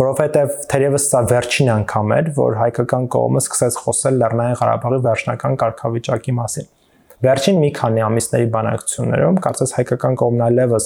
որովհետև 0.03 0.57
թերևս 0.69 1.05
սա 1.09 1.21
վերջին 1.31 1.71
անգամ 1.73 2.11
էր, 2.19 2.27
որ 2.37 2.59
հայկական 2.59 3.07
կողմը 3.15 3.41
սկսեց 3.47 3.79
խոսել 3.85 4.19
Լեռնային 4.23 4.59
Ղարաբաղի 4.61 4.99
վերջնական 5.09 5.57
կարգավիճակի 5.63 6.35
մասին։ 6.39 6.69
Վերջին 7.19 7.57
մի 7.59 7.71
քանի 7.79 8.03
ամիսների 8.09 8.51
բանակցություններում 8.55 9.39
կարծես 9.49 9.73
հայկական 9.79 10.19
կողմն 10.21 10.45
այլևս 10.49 10.85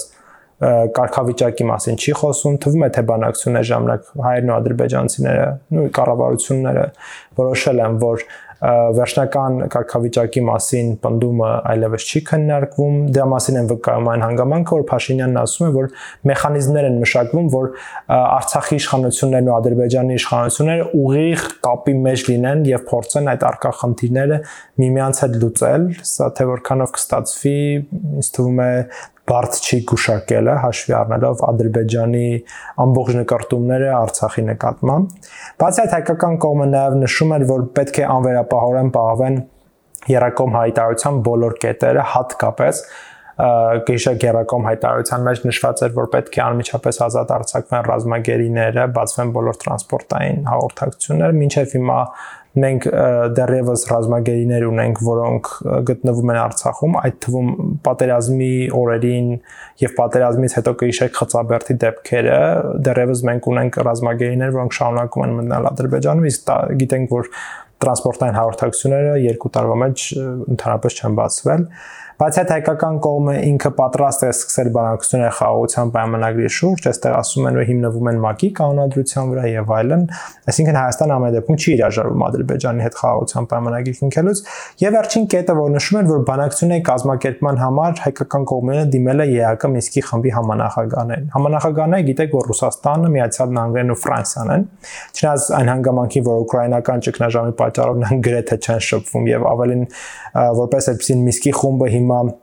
կարգավիճակի 0.60 1.66
մասին 1.72 1.98
չի 1.98 2.14
խոսում, 2.20 2.56
թվում 2.62 2.86
է 2.86 2.90
թե 2.94 3.02
բանակցությունների 3.10 3.68
ժամանակ 3.72 4.10
հայերն 4.26 4.52
ու 4.52 4.56
ադրբեջանցիները, 4.58 5.46
նույն 5.74 5.92
կառավարությունները 5.98 6.86
որոշել 7.42 7.82
են, 7.82 8.00
որ 8.02 8.26
վերջնական 8.62 9.56
կարգավիճակի 9.72 10.42
մասին 10.46 10.90
պնդումը 11.02 11.48
այլևս 11.66 12.04
չի 12.06 12.20
քննարկվում։ 12.28 12.98
Դրա 13.16 13.24
մասին 13.32 13.58
են 13.58 13.70
վկայում 13.72 14.10
այն 14.12 14.22
հանգամանքը, 14.22 14.76
որ 14.76 14.84
Փաշինյանն 14.92 15.40
ասում 15.42 15.66
է, 15.66 15.70
որ 15.76 15.88
մեխանիզմներ 16.30 16.86
են 16.92 17.00
մշակվում, 17.02 17.48
որ 17.56 17.66
Արցախի 18.22 18.78
իշխանություններն 18.78 19.50
ու 19.50 19.56
Ադրբեջանի 19.56 20.18
իշխանությունները 20.22 20.86
ուղիղ 21.02 21.46
կապի 21.66 21.96
մեջ 22.06 22.26
լինեն 22.30 22.62
եւ 22.70 22.84
փորձեն 22.92 23.32
այդ 23.32 23.46
արկա 23.50 23.72
խնդիրները 23.82 24.38
միմյանց 24.82 25.22
հետ 25.26 25.38
լուծել։ 25.42 25.88
Սա 26.12 26.30
թե 26.38 26.46
որքանով 26.52 26.94
կստացվի, 27.02 27.58
ինձ 28.22 28.30
թվում 28.38 28.62
է 28.62 28.72
բարդ 29.32 29.58
չի 29.62 29.78
գուշակելը 29.90 30.56
հաշվի 30.62 30.94
առնելով 30.98 31.44
Ադրբեջանի 31.48 32.26
ամբողջ 32.84 33.16
նկարտումները 33.22 33.88
Արցախի 33.98 34.44
նկատմամբ։ 34.48 35.30
Բացի 35.62 35.82
այդ 35.82 35.94
հայկական 35.96 36.36
կողմը 36.44 36.66
նաև 36.72 36.98
նշում 37.02 37.32
էր, 37.38 37.46
որ 37.52 37.64
պետք 37.78 38.02
է 38.02 38.10
անվերապահորեն 38.16 38.92
պահվեն 38.98 39.40
Երակոմ 40.12 40.54
հայտարարության 40.58 41.18
բոլոր 41.30 41.58
կետերը, 41.62 42.04
հատկապես 42.12 42.78
գիշեր 43.88 44.18
Երակոմ 44.22 44.66
հայտարարության 44.68 45.22
մեջ 45.26 45.42
նշված 45.46 45.82
էր, 45.86 45.92
որ 45.96 46.08
պետք 46.12 46.36
է 46.36 46.42
անմիջապես 46.42 46.98
ազատ 47.06 47.32
արձակվեն 47.36 47.86
ռազմագերիները, 47.88 48.84
բացվեն 48.98 49.32
բոլոր 49.36 49.58
տրանսպորտային 49.62 50.42
հաղորդակցությունները, 50.50 51.38
մինչև 51.42 51.76
հիմա 51.78 51.98
մենք 52.52 52.86
դեռևս 53.36 53.82
ռազմագերիներ 53.88 54.64
ունենք, 54.68 54.98
որոնք 55.06 55.48
գտնվում 55.88 56.32
են 56.32 56.40
Արցախում, 56.42 56.96
այդ 57.00 57.16
թվում 57.24 57.48
պատերազմի 57.86 58.50
օրերին 58.76 59.30
եւ 59.82 59.94
պատերազմից 59.96 60.56
հետո 60.58 60.74
կհիշեք 60.82 61.16
Խծաբերդի 61.22 61.76
դեպքերը, 61.86 62.36
դեռևս 62.88 63.24
մենք 63.30 63.48
ունենք 63.52 63.80
ռազմագերիներ, 63.88 64.54
որոնք 64.58 64.76
շարունակում 64.78 65.24
են 65.26 65.34
մնալ 65.40 65.70
Ադրբեջանում, 65.72 66.28
իսկ 66.32 66.52
գիտենք, 66.82 67.16
որ 67.16 67.32
տրանսպորտային 67.82 68.36
հաղորդակցությունները 68.38 69.14
երկու 69.22 69.50
տարվա 69.56 69.76
մեջ 69.82 70.04
ընդհանրապես 70.52 70.98
չեն 71.00 71.16
բացվել 71.18 71.64
Բայց 72.22 72.36
այդ 72.38 72.50
հայկական 72.52 72.98
կողմը 73.02 73.32
ինքը 73.48 73.70
պատրաստ 73.74 74.20
է 74.22 74.28
սկսել 74.30 74.68
բանակցություններ 74.76 75.32
խաղաղության 75.38 75.88
պայմանագրի 75.96 76.50
շուրջ, 76.54 76.84
այստեղ 76.90 77.14
ասում 77.18 77.48
են, 77.48 77.56
որ 77.58 77.64
հիմնվում 77.70 78.10
են 78.12 78.20
ՄԱԿ-ի 78.22 78.50
կանոնադրության 78.58 79.32
վրա 79.32 79.46
եւ 79.50 79.72
այլն, 79.76 80.04
այսինքն 80.52 80.78
Հայաստանը 80.78 81.16
ամեն 81.16 81.34
դեպքում 81.34 81.58
չի 81.58 81.72
հրաժարվում 81.72 82.22
Ադրբեջանի 82.22 82.86
հետ 82.86 82.98
խաղաղության 83.02 83.48
պայմանագրի 83.50 83.94
կնքելուց 83.98 84.42
եւ 84.82 84.94
վերջին 85.02 85.26
կետը, 85.34 85.56
որ 85.58 85.72
նշում 85.72 85.98
են, 85.98 86.06
որ 86.12 86.22
բանակցությունների 86.30 86.84
կազմակերպման 86.92 87.60
համար 87.62 87.98
հայկական 88.06 88.46
կողմերը 88.52 88.84
դիմել 88.94 89.22
է 89.22 89.26
ԵԱԿ 89.32 89.72
Մինսկի 89.72 90.02
խմբի 90.06 90.32
համանախագահներին։ 90.38 91.26
Համանախագահները 91.32 92.06
գիտեք, 92.12 92.36
որ 92.38 92.48
Ռուսաստանը, 92.52 93.12
Միացյալ 93.18 93.52
Նահանգներն 93.58 93.92
ու 93.92 93.98
Ֆրանսիան 94.02 94.52
են։ 94.52 94.66
Չնայած 95.16 95.50
այն 95.58 95.72
հանգամանքի, 95.72 96.22
որ 96.28 96.42
ուկրաինական 96.42 97.04
ճգնաժամի 97.06 97.54
պատճառով 97.62 98.00
նրանք 98.02 98.24
գրեթե 98.28 98.58
չեն 98.62 98.82
շփվում 98.92 99.28
եւ 99.32 99.46
ավելին 99.52 99.84
որպես 100.32 100.88
այդպեսին 100.92 101.24
Մինսկի 101.26 101.52
խումբը 101.58 101.88
հիմա 101.92 102.11
հիմա 102.12 102.40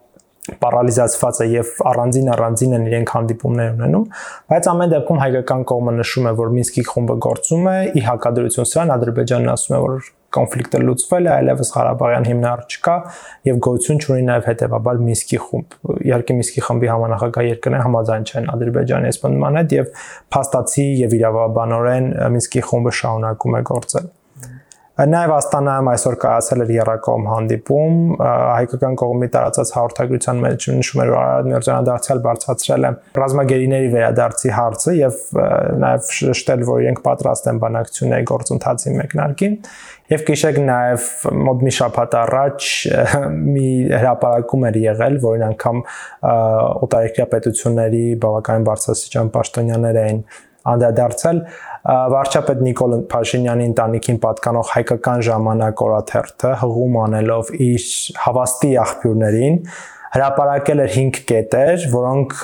պարալիզացված 0.59 1.39
է 1.43 1.47
եւ 1.51 1.71
առանձին 1.89 2.29
առանձին 2.33 2.75
են 2.77 2.85
իրենք 2.89 3.11
հանդիպումներ 3.15 3.73
ունենում, 3.75 4.05
բայց 4.49 4.69
ամեն 4.71 4.93
դեպքում 4.93 5.19
հայկական 5.23 5.65
կողմը 5.69 5.93
նշում 5.99 6.29
է, 6.29 6.33
որ 6.39 6.53
Մինսկի 6.55 6.85
խումբը 6.89 7.17
գործում 7.25 7.67
է, 7.69 7.75
ի 7.99 8.05
հակադրություն 8.07 8.69
սրան 8.69 8.93
Ադրբեջանն 8.95 9.51
ասում 9.53 9.75
է, 9.77 9.81
որ 9.85 10.09
կոնֆլիկտը 10.29 10.79
լուծվել 10.85 11.25
է, 11.25 11.31
այլևս 11.35 11.71
Ղարաբաղյան 11.73 12.27
հիմնարար 12.29 12.65
չկա 12.69 12.95
եւ 13.49 13.61
գոյություն 13.65 14.01
չունի 14.03 14.25
նաեւ 14.29 14.49
հետեւաբար 14.49 15.01
Մինսկի 15.07 15.39
խումբ։ 15.45 15.77
Իհարկե 16.05 16.37
Մինսկի 16.39 16.63
խմբի 16.67 16.91
համանախագահ 16.93 17.49
երկրները 17.49 17.87
համաձայն 17.87 18.29
չեն 18.29 18.51
Ադրբեջանի 18.53 19.09
այս 19.09 19.21
պնդման 19.25 19.59
հետ 19.63 19.75
եւ 19.79 19.91
փաստացի 20.37 20.87
եւ 21.01 21.17
իրավաբանորեն 21.19 22.13
Մինսկի 22.37 22.65
խումբը 22.69 22.95
շարունակում 23.01 23.59
է 23.59 23.65
գործել։ 23.73 24.09
Նաև 24.99 25.31
Աստանայում 25.31 25.87
այսօր 25.93 26.15
կայացել 26.19 26.61
էր 26.65 26.71
Երակոմ 26.75 27.27
հանդիպում, 27.31 27.99
հայկական 28.19 28.95
կողմի 28.99 29.27
տարածած 29.31 29.69
հաղորդագրության 29.77 30.41
մեջ 30.43 30.65
նշում 30.75 31.01
էր, 31.03 31.11
որ 31.13 31.19
Արարատ 31.19 31.47
Միրզյանը 31.53 31.87
դարձյալ 31.89 32.19
բարձրացրել 32.25 32.87
է 32.89 32.91
ռազմագերիների 33.21 33.91
վերադարձի 33.93 34.51
հարցը 34.57 34.95
եւ 34.97 35.21
նաև 35.85 36.11
շեշտել, 36.17 36.65
որ 36.67 36.83
իրենք 36.83 37.01
պատրաստ 37.05 37.47
են 37.53 37.61
բանակցությունների 37.63 38.27
գործընթացի 38.33 38.93
մեկնարկին։ 38.99 39.55
Եվ 40.09 40.25
գիշեք 40.27 40.59
նաև 40.67 41.07
մոտ 41.47 41.63
մի 41.69 41.73
շաբաթ 41.79 42.19
առաջ 42.19 42.69
մի 43.39 43.69
հրապարակում 44.03 44.67
էր 44.69 44.79
եղել, 44.83 45.17
որին 45.29 45.47
անգամ 45.53 45.81
օտարերկրյա 46.89 47.27
պետությունների 47.37 48.05
բավականին 48.25 48.69
բարձրաստիճան 48.73 49.33
պաշտոնյաներ 49.37 49.99
էին 50.03 50.23
անդրադարձել 50.69 51.37
վարչապետ 51.87 52.63
Նիկոլ 52.65 52.95
Փաշինյանի 53.11 53.67
ընտանիքին 53.69 54.17
պատկանող 54.25 54.71
հայկական 54.73 55.21
ժամանակ 55.29 55.83
օրաթերթը 55.85 56.51
հղում 56.63 56.97
անելով 57.05 57.51
իր 57.69 57.85
հավաստի 58.25 58.71
աղբյուրներին 58.83 59.55
հրապարակել 60.09 60.79
էր 60.83 60.91
5 60.95 61.17
կետեր, 61.29 61.83
որոնք 61.93 62.35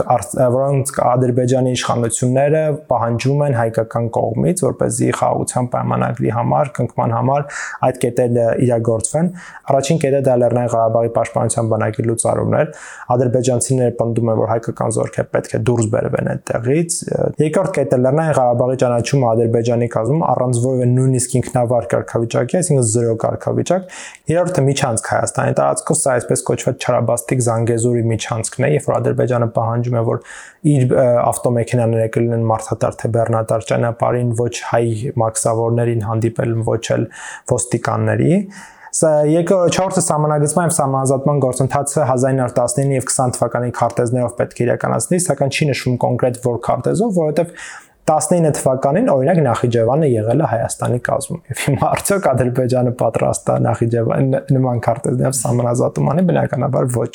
որոնց 0.55 0.91
Ադրբեջանի 1.05 1.71
իշխանությունները 1.75 2.61
պահանջում 2.91 3.41
են 3.45 3.55
հայկական 3.57 4.09
կողմից, 4.17 4.61
որպեսզի 4.65 5.09
խաղաղության 5.19 5.69
պայմանագրի 5.73 6.33
համար, 6.35 6.71
կնքման 6.75 7.15
համար 7.15 7.47
այդ 7.89 7.99
կետերը 8.05 8.45
իրագործվեն։ 8.65 9.31
Առաջին 9.65 10.01
կետը 10.05 10.21
դա 10.25 10.35
Լեռնային 10.45 10.71
Ղարաբաղի 10.75 11.11
պաշտպանության 11.15 11.71
բանակի 11.73 12.05
լուծարումն 12.05 12.57
էր։ 12.59 12.69
Ադրբեջանցիները 13.15 13.95
պնդում 14.01 14.29
են, 14.29 14.39
որ 14.45 14.51
հայկական 14.53 14.95
զորքեր 14.95 15.27
պետք 15.35 15.55
է 15.55 15.61
դուրս 15.65 15.89
բերվեն 15.95 16.29
այդտեղից։ 16.35 16.99
Երկրորդ 17.45 17.73
կետը 17.75 17.99
Լեռնային 18.05 18.37
Ղարաբաղի 18.39 18.79
ճանաչումը 18.85 19.27
Ադրբեջանի 19.31 19.89
կազմում 19.95 20.23
առանց 20.35 20.61
որևէ 20.65 20.87
նույնիսկ 20.95 21.35
ինքնավար 21.41 21.89
կարգավիճակի, 21.95 22.57
այսինքն 22.61 22.87
զրո 22.95 23.15
կարգավիճակ։ 23.25 23.95
Երրորդը 24.35 24.65
միջանցք 24.65 25.09
Հայաստանի 25.15 25.55
տարածքով, 25.59 25.99
սա 26.05 26.15
այսպես 26.15 26.45
կոչված 26.49 26.85
չարաբաստիկ 26.85 27.45
Զանգեզուրի 27.55 28.03
միջանցքն 28.11 28.67
է, 28.67 28.69
երբ 28.75 28.87
որ 28.89 28.95
Ադրբեջանը 28.99 29.49
պահանջում 29.55 29.95
է, 29.95 30.03
որ 30.11 30.21
իր 30.75 30.93
ավտոմեքենաները 31.31 32.11
կլինեն 32.15 32.45
մարդատար 32.51 32.99
թե 33.01 33.11
բեռնատար 33.15 33.67
ճանապարհին 33.71 34.31
ոչ 34.43 34.53
հայ 34.69 34.85
մաքսավորներին 35.23 36.07
հանդիպել, 36.11 36.55
ոչ 36.69 36.81
էլ 36.95 37.05
ոստիկանների 37.55 38.31
4-ը 38.95 40.01
սահմանագծման 40.05 40.69
եւ 40.69 40.73
սահմանազատման 40.75 41.39
գործընթացը 41.43 42.03
1919 42.07 42.93
եւ 42.95 43.07
20 43.09 43.33
թվականի 43.35 43.73
քարտեզներով 43.75 44.35
պետք 44.37 44.61
է 44.61 44.63
իրականացնի, 44.65 45.19
սակայն 45.25 45.51
չի 45.51 45.67
նշվում 45.71 45.97
կոնկրետ 46.05 46.39
որ 46.45 46.61
քարտեզով, 46.69 47.11
որովհետեւ 47.19 47.51
19 48.05 48.53
թվականին 48.59 49.07
օրինակ 49.09 49.39
Նախիջևանը 49.45 50.07
եղել 50.11 50.41
է 50.45 50.47
Հայաստանի 50.51 50.99
կազմում 51.07 51.39
եւ 51.49 51.61
հիմա 51.65 51.87
արդյոք 51.95 52.27
Ադրբեջանը 52.31 52.91
պատրաստ 52.99 53.49
է 53.49 53.55
Նախիջևան 53.65 54.27
նման 54.55 54.81
քարտեզներ 54.85 55.39
համանազատում 55.49 56.11
անի 56.13 56.25
բնականաբար 56.29 56.89
ոչ 56.95 57.13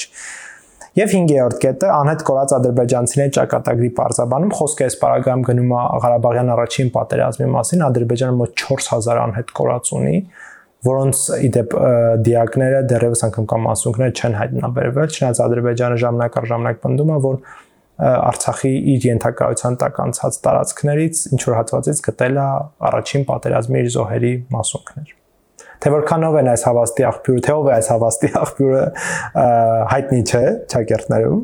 Եվ 0.98 1.12
5-րդ 1.14 1.58
կետը 1.62 1.90
անհետ 1.94 2.22
կորած 2.26 2.52
ադրբեջանցիների 2.56 3.32
ճակատագրի 3.36 3.90
բարձաբանում 4.00 4.54
խոսքը 4.58 4.86
այս 4.88 4.96
պարագայում 5.04 5.44
գնում 5.46 5.70
է 5.70 5.82
Ղարաբաղյան 6.02 6.50
առաջին 6.56 6.90
պատերազմի 6.96 7.50
մասին 7.54 7.84
Ադրբեջանը 7.86 8.38
մոտ 8.40 8.56
4000 8.64 9.20
անհետ 9.30 9.52
կորած 9.60 9.92
ունի 10.00 10.16
որոնց 10.90 11.22
իդեպ 11.46 11.74
դիակները 12.26 12.82
դեռևս 12.90 13.22
անգամ 13.30 13.48
կամ 13.52 13.66
մասունքները 13.68 14.14
չեն 14.18 14.36
հայտնաբերվել 14.40 15.14
չնայած 15.14 15.40
Ադրբեջանը 15.46 15.98
ժամանակ 16.02 16.38
առ 16.40 16.46
ժամանակ 16.50 16.80
պնդում 16.86 17.10
է 17.14 17.18
որ 17.30 17.40
Արցախի 18.00 18.72
իր 18.94 19.06
ենթակայության 19.10 19.78
տակ 19.84 20.02
անցած 20.06 20.40
տարածքներից 20.46 21.22
ինչ 21.36 21.40
որ 21.50 21.56
հատվածից 21.60 22.02
գտել 22.08 22.40
է 22.40 22.46
առաջին 22.90 23.26
պատերազմի 23.30 23.80
իր 23.80 23.90
զոհերի 23.96 24.34
մասունքներ 24.56 25.16
թե 25.80 25.90
որքանով 25.94 26.34
են 26.40 26.48
այս 26.50 26.62
հավաստի 26.68 27.04
աղբյուրը, 27.08 27.42
թե 27.46 27.52
ով 27.56 27.68
է 27.70 27.72
այս 27.76 27.86
հավաստի 27.90 28.30
աղբյուրը 28.40 28.82
հայտնի 29.90 30.18
չէ 30.30 30.42
ճակերտներում, 30.72 31.38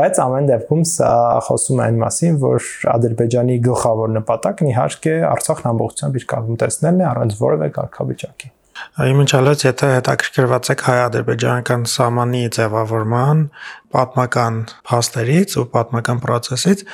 բայց 0.00 0.20
ամեն 0.24 0.48
դեպքում 0.50 0.84
սա 0.86 1.10
խոսում 1.48 1.80
է 1.80 1.84
այն 1.86 2.00
մասին, 2.04 2.38
որ 2.44 2.70
Ադրբեջանի 2.94 3.58
գլխավոր 3.66 4.14
նպատակն 4.16 4.70
իհարկե 4.70 5.14
Արցախն 5.34 5.70
ամբողջությամբ 5.74 6.18
իր 6.20 6.26
կազմում 6.30 6.60
տեսնելն 6.64 7.04
է 7.04 7.06
առանց 7.10 7.36
որևէ 7.40 7.70
կարգավիճակի։ 7.80 8.52
Իմիջալից 9.00 9.62
եթե 9.64 9.88
հետաքրքրված 9.96 10.70
եք 10.74 10.82
հայ-ադրբեջանական 10.86 11.84
սահմանի 11.90 12.42
ձևավորման 12.56 13.42
պատմական 13.90 14.58
փաստերից 14.86 15.56
ու 15.58 15.64
պատմական 15.72 16.20
process-ից, 16.22 16.84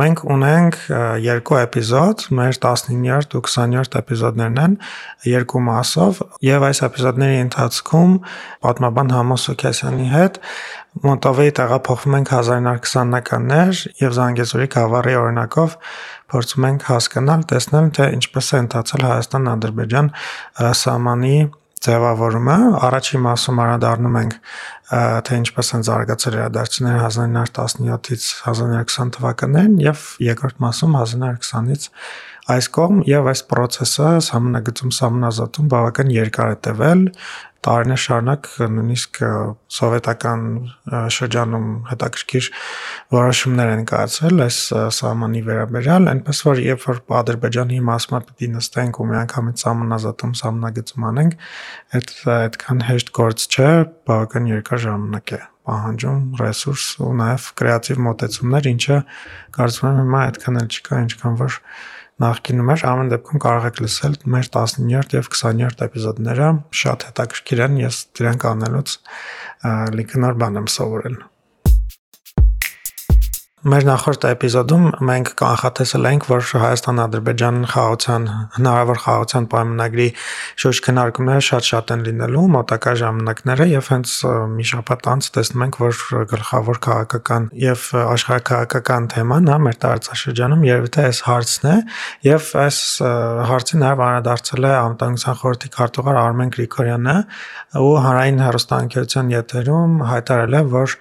մենք 0.00 0.22
ունենք 0.36 0.78
երկու 1.24 1.58
էպիզոդ, 1.64 2.26
մեր 2.38 2.58
19-րդ 2.62 3.36
ու 3.38 3.42
20-րդ 3.48 3.98
էպիզոդներն 4.02 4.60
են 4.62 4.76
երկու 5.26 5.62
մասով, 5.66 6.22
եւ 6.46 6.66
այս 6.70 6.82
էպիզոդների 6.86 7.38
ընթացքում 7.46 8.18
պատմաբան 8.66 9.14
Համո 9.16 9.38
Սոքյասյանի 9.46 10.10
հետ 10.14 10.42
մոտովի 11.04 11.50
տեղափոխվում 11.58 12.14
ենք 12.16 12.30
1920-ականներ 12.32 13.80
եւ 14.00 14.14
Զանգեզուրի 14.16 14.68
գավառի 14.72 15.16
օրինակով 15.20 15.74
փորձում 16.32 16.66
ենք 16.70 16.88
հասկանալ, 16.90 17.46
տեսնել, 17.52 17.92
թե 17.96 18.08
ինչպես 18.16 18.48
է 18.50 18.60
ընթացել 18.64 19.06
Հայաստան-Ադրբեջան 19.06 20.10
սահմանի 20.82 21.36
ձևավորումը 21.86 22.56
առաջին 22.86 23.22
մասում 23.26 23.60
անդառնում 23.62 24.16
ենք 24.20 24.36
թե 25.26 25.38
ինչպես 25.42 25.70
են 25.76 25.84
զարգացել 25.86 26.36
իրադարձությունները 26.36 27.02
1917-ից 27.06 28.24
1920 28.46 29.12
թվականներին 29.16 29.76
եւ 29.84 30.06
երկրորդ 30.26 30.62
մասում 30.66 30.96
1920-ից 31.02 31.86
այս 32.56 32.68
կողմ 32.76 33.02
եւ 33.10 33.30
այս 33.32 33.42
process-ը 33.50 34.10
համնագծում 34.30 34.92
համնազատում 34.96 35.70
բավական 35.72 36.12
երկար 36.16 36.52
է 36.54 36.58
տևել 36.66 37.02
տարիներ 37.66 38.00
շարունակ 38.02 38.48
նույնիսկ 38.76 39.20
սովետական 39.76 40.44
շրջանում 41.16 41.66
հետաքրքիր 41.90 42.50
որոշումներ 43.16 43.72
են 43.74 43.84
կայացել 43.90 44.44
այս 44.46 44.60
սահմանի 44.96 45.42
վերաբերյալ, 45.50 46.08
այնպես 46.14 46.42
որ 46.46 46.62
երբ 46.66 46.86
որ 46.86 47.02
Ադրբեջանի 47.20 47.80
մասը 47.90 48.22
պիտի 48.30 48.48
նստենք 48.54 49.02
ու 49.02 49.08
միանգամից 49.10 49.66
սահմանազատում 49.66 50.32
սահմանագծում 50.42 51.10
անենք, 51.10 51.36
այդ 51.96 52.14
այդքան 52.36 52.86
հեշտ 52.86 53.12
գործ 53.18 53.46
չէ, 53.50 53.68
բավական 54.06 54.50
երկար 54.52 54.82
ժամանակ 54.86 55.36
է 55.36 55.42
պահանջում 55.66 56.18
ռեսուրս 56.40 56.86
ու 57.02 57.12
նաև 57.20 57.46
կրեատիվ 57.58 58.02
մոտեցումներ, 58.06 58.68
ինչը 58.70 58.98
կարծում 59.56 59.88
եմ 59.90 60.00
հիմա 60.02 60.20
այդքան 60.26 60.60
էլ 60.62 60.68
չկա, 60.76 61.00
ինչքան 61.06 61.38
որ 61.42 61.58
նախկինում 62.22 62.70
էր, 62.72 62.82
ամեն 62.88 63.10
դեպքում 63.12 63.40
կարող 63.44 63.66
եք 63.68 63.80
լսել 63.84 64.14
մեր 64.34 64.46
19-րդ 64.48 65.16
եւ 65.18 65.30
20-րդ 65.36 65.82
էպիզոդները, 65.86 66.50
շատ 66.80 67.06
հետաքրքիր 67.10 67.64
են, 67.66 67.78
ես 67.82 68.02
դրանք 68.16 68.46
անելուց 68.52 68.94
լիքը 70.00 70.22
նոր 70.24 70.38
բան 70.40 70.60
եմ 70.62 70.70
սովորել։ 70.76 71.18
Մեր 73.66 73.82
նախորդ 73.82 74.24
էպիզոդում 74.28 74.84
մենք 75.08 75.30
կանխատեսել 75.40 76.04
ենք, 76.06 76.26
որ 76.30 76.44
Հայաստան-Ադրբեջան 76.62 77.56
խաղաղության 77.72 78.26
հնարավոր 78.56 79.00
խաղաղության 79.02 79.48
պայմանագրի 79.50 80.06
շուրջ 80.62 80.80
քննարկումները 80.86 81.42
շատ-շատ 81.46 81.90
են 81.96 82.04
լինելու 82.06 82.44
մոտակա 82.54 82.92
ժամանակները 83.00 83.66
եւ 83.72 83.90
հենց 83.90 84.12
մի 84.54 84.66
շաբաթ 84.70 85.10
անց 85.16 85.30
տեսնում 85.34 85.66
ենք, 85.66 85.78
որ 85.82 86.04
գլխավոր 86.30 86.80
քաղաքական 86.86 87.48
եւ 87.66 87.88
աշխարհակաղակական 88.06 89.10
թեման 89.16 89.50
հա 89.50 89.58
մեր 89.66 89.76
տարածաշրջանում 89.82 90.64
երևի 90.70 90.92
թե 90.94 91.06
այս 91.10 91.22
հարցն 91.26 91.66
է 91.66 91.76
եւ 92.30 92.50
այս 92.62 92.80
հարցի 93.50 93.82
նաեւ 93.82 94.04
անդրադարձել 94.06 94.70
է 94.70 94.74
անվտանգության 94.86 95.40
խորհրդի 95.42 95.72
քարտուղար 95.74 96.20
Արմեն 96.22 96.54
Գրիգորյանը 96.54 97.16
ու 97.82 97.94
հանրային 98.06 98.42
հեռուստաընկերության 98.46 99.32
եթերում 99.36 99.96
հայտարարել 100.06 100.56
է, 100.56 100.62
որ 100.76 100.94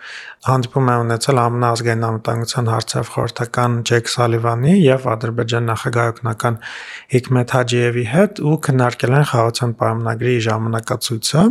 հանդիպում 0.45 0.89
է 0.93 0.95
ունեցել 1.01 1.39
ԱՄՆ 1.41 1.65
ազգային 1.65 2.03
անվտանգության 2.05 2.67
հարցերով 2.69 3.07
խորհրդական 3.15 3.77
Ջեք 3.89 4.09
Սալիվանի 4.13 4.73
եւ 4.77 5.07
Ադրբեջան 5.15 5.65
նախագահ 5.71 6.09
օգնական 6.11 6.59
Հիկմետ 7.15 7.53
Հաջիևի 7.55 8.05
հետ 8.13 8.41
ու 8.45 8.57
քննարկել 8.67 9.15
են 9.17 9.25
խաղաղության 9.31 9.73
պայմանագրի 9.81 10.35
ժամանակացույցը, 10.45 11.45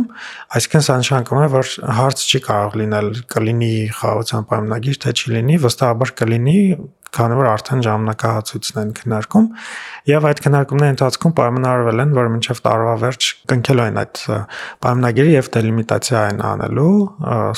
այսինքն 0.55 0.85
սա 0.87 0.95
նշանակում 1.03 1.43
է, 1.43 1.47
որ 1.55 1.73
հարց 1.99 2.23
չի 2.25 2.39
կարող 2.45 2.77
լինել 2.85 3.09
կլինի 3.35 3.73
խաղաղության 3.99 4.47
պայմանագիր 4.55 5.01
թե 5.03 5.15
չի 5.15 5.35
լինի, 5.35 5.59
վստահաբար 5.65 6.15
կլինի, 6.23 6.59
քանի 7.15 7.35
որ 7.39 7.47
արդեն 7.47 7.83
ժամանակահատուցն 7.85 8.79
են 8.81 8.89
քննարկում 8.95 9.45
եւ 10.11 10.25
այդ 10.29 10.41
քննարկումների 10.45 10.93
ընթացքում 10.95 11.35
պայմանավորվել 11.39 12.03
են, 12.03 12.15
որ 12.19 12.31
մինչեւ 12.35 12.61
տարվա 12.65 12.95
վերջ 13.05 13.29
կնքելու 13.51 13.85
են 13.85 13.99
այդ 14.03 14.23
պայմանագիրը 14.83 15.35
եւ 15.35 15.51
դելիմիտացիա 15.55 16.23
են 16.33 16.43
անելու 16.51 16.95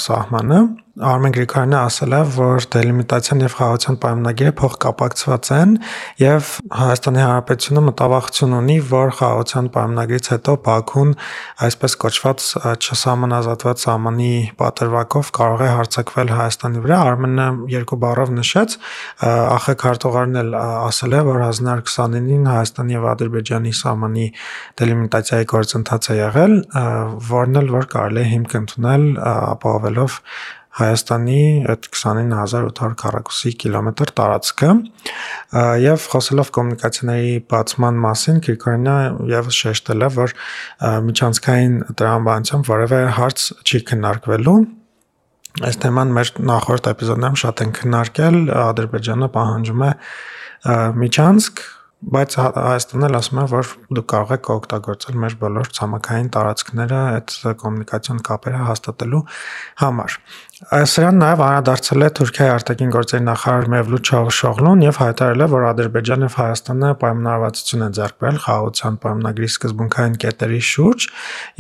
սահմանը 0.06 0.62
Արմեն 0.98 1.34
Գրիգորյանը 1.36 1.76
ասել 1.78 2.14
է, 2.18 2.20
որ 2.34 2.66
դելիմիտացիան 2.74 3.42
եւ 3.44 3.56
խաղաղության 3.58 3.98
պայմանագիրը 4.02 4.54
փոխկապակցված 4.58 5.50
են 5.54 5.76
եւ 6.24 6.48
Հայաստանի 6.74 7.22
Հանրապետությունը 7.22 7.84
մտավախություն 7.88 8.56
ունի, 8.58 8.78
որ 8.90 9.14
խաղաղության 9.20 9.70
պայմանագրից 9.76 10.30
հետո 10.34 10.56
Բաքուն 10.66 11.14
այսպես 11.68 11.98
կոչված 12.02 12.48
չսահմանազատված 12.82 13.86
սահմանի 13.86 14.32
պատրվակով 14.58 15.32
կարող 15.38 15.62
է 15.62 15.70
հարձակվել 15.78 16.34
Հայաստանի 16.34 16.84
վրա։ 16.88 17.00
Արմենը 17.14 17.48
երկու 17.78 18.02
բառով 18.02 18.34
նշեց, 18.42 18.78
ԱԽ 19.22 19.78
քարտուղարն 19.86 20.42
էլ 20.42 20.52
ասել 20.58 21.14
է, 21.14 21.22
որ 21.30 21.42
1929-ին 21.46 22.52
Հայաստանի 22.58 22.98
եւ 22.98 23.10
Ադրբեջանի 23.14 23.74
սահմանի 23.86 24.28
դելիմիտացիայի 24.82 25.50
գործընթաց 25.54 26.10
է 26.10 26.22
եղել, 26.26 26.54
որն 27.30 27.62
էլ 27.62 27.74
որ 27.78 27.90
կարելի 27.94 28.24
է 28.24 28.30
հիմք 28.34 28.62
ընդունել 28.62 29.10
ապահովելով 29.28 30.22
Հայաստանի 30.78 31.42
այդ 31.74 31.88
29800 31.90 32.98
քառակուսի 33.02 33.52
կիլոմետր 33.64 34.12
տարածքը 34.20 34.72
եւ 35.84 36.08
խոսելով 36.14 36.52
կոմունիկացիաների 36.58 37.32
բացման 37.54 38.02
մասին 38.06 38.42
Կիրկոյանը 38.48 38.98
եւս 39.34 39.62
շեշտել 39.64 40.08
է 40.08 40.10
որ 40.18 40.36
միջանցքային 41.08 41.80
տրամաբանությամբ 41.98 42.70
որևէ 42.74 43.02
հարց 43.18 43.48
չի 43.66 43.82
քննարկվելու 43.92 44.60
Այս 45.58 45.80
թեման 45.82 46.12
մեր 46.14 46.30
նախորդ 46.46 46.88
էպիզոդներում 46.92 47.38
շատ 47.42 47.62
են 47.64 47.72
քննարկել, 47.74 48.36
Ադրբեջանը 48.62 49.30
պահանջում 49.34 49.86
է 49.88 49.90
միջանցք 51.02 51.64
բայց 51.98 52.36
Հայաստանն 52.38 53.06
էլ 53.08 53.16
ասում 53.18 53.40
է, 53.42 53.44
որ 53.50 53.70
դուք 53.98 54.06
կարող 54.12 54.32
եք 54.36 54.50
օգտագործել 54.54 55.16
մեր 55.24 55.36
բոլոր 55.42 55.70
ցամաքային 55.78 56.28
տարածքները 56.36 57.00
այդ 57.18 57.34
կոմունիկացիոն 57.64 58.20
կապերը 58.28 58.60
հաստատելու 58.68 59.22
համար։ 59.82 60.18
Սրան 60.68 61.22
նաև 61.22 61.42
անդրադարձել 61.46 62.04
է 62.04 62.08
Թուրքիայի 62.18 62.52
արտաքին 62.52 62.90
գործերի 62.92 63.24
նախարար 63.24 63.70
Մևլութ 63.72 64.10
Չավուշօղլուն 64.12 64.84
եւ 64.84 65.00
հայտարարել 65.00 65.46
է, 65.46 65.48
որ 65.54 65.68
Ադրբեջանը 65.70 66.28
եւ 66.28 66.36
Հայաստանը 66.42 66.90
պայմանավորվածություն 67.04 67.86
են 67.88 67.96
ձեռք 68.00 68.20
բերել 68.26 68.42
խաղաղության 68.48 69.00
պայմանագրի 69.08 69.50
սկզբունքային 69.54 70.20
կետերի 70.28 70.62
շուրջ 70.74 71.08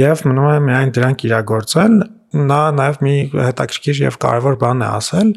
եւ 0.03 0.25
մնում 0.27 0.49
է 0.51 0.59
միայն 0.67 0.93
դրանք 0.99 1.25
իրագործել 1.31 1.97
նա 2.35 2.59
նաև 2.75 2.97
մի 3.05 3.13
հետաքրքիր 3.31 3.99
եւ 4.03 4.15
կարևոր 4.19 4.55
բան 4.59 4.81
է 4.83 4.87
ասել, 4.97 5.29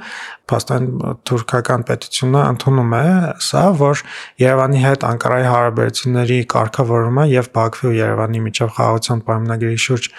փաստորեն 0.51 0.87
թուրքական 1.31 1.85
պետությունը 1.87 2.41
ընդունում 2.51 2.95
է 2.99 3.05
սա, 3.47 3.63
որ 3.79 4.03
Երևանի 4.43 4.83
հետ 4.83 5.07
Անկարայի 5.11 5.47
հարաբերությունների 5.47 6.39
կարգավորումը 6.55 7.27
եւ 7.31 7.51
Բաքվի 7.55 7.87
ու 7.91 7.95
Երևանի 8.01 8.43
միջև 8.49 8.75
խաղաղության 8.81 9.23
պայմանագրի 9.31 9.79
շուրջ 9.87 10.11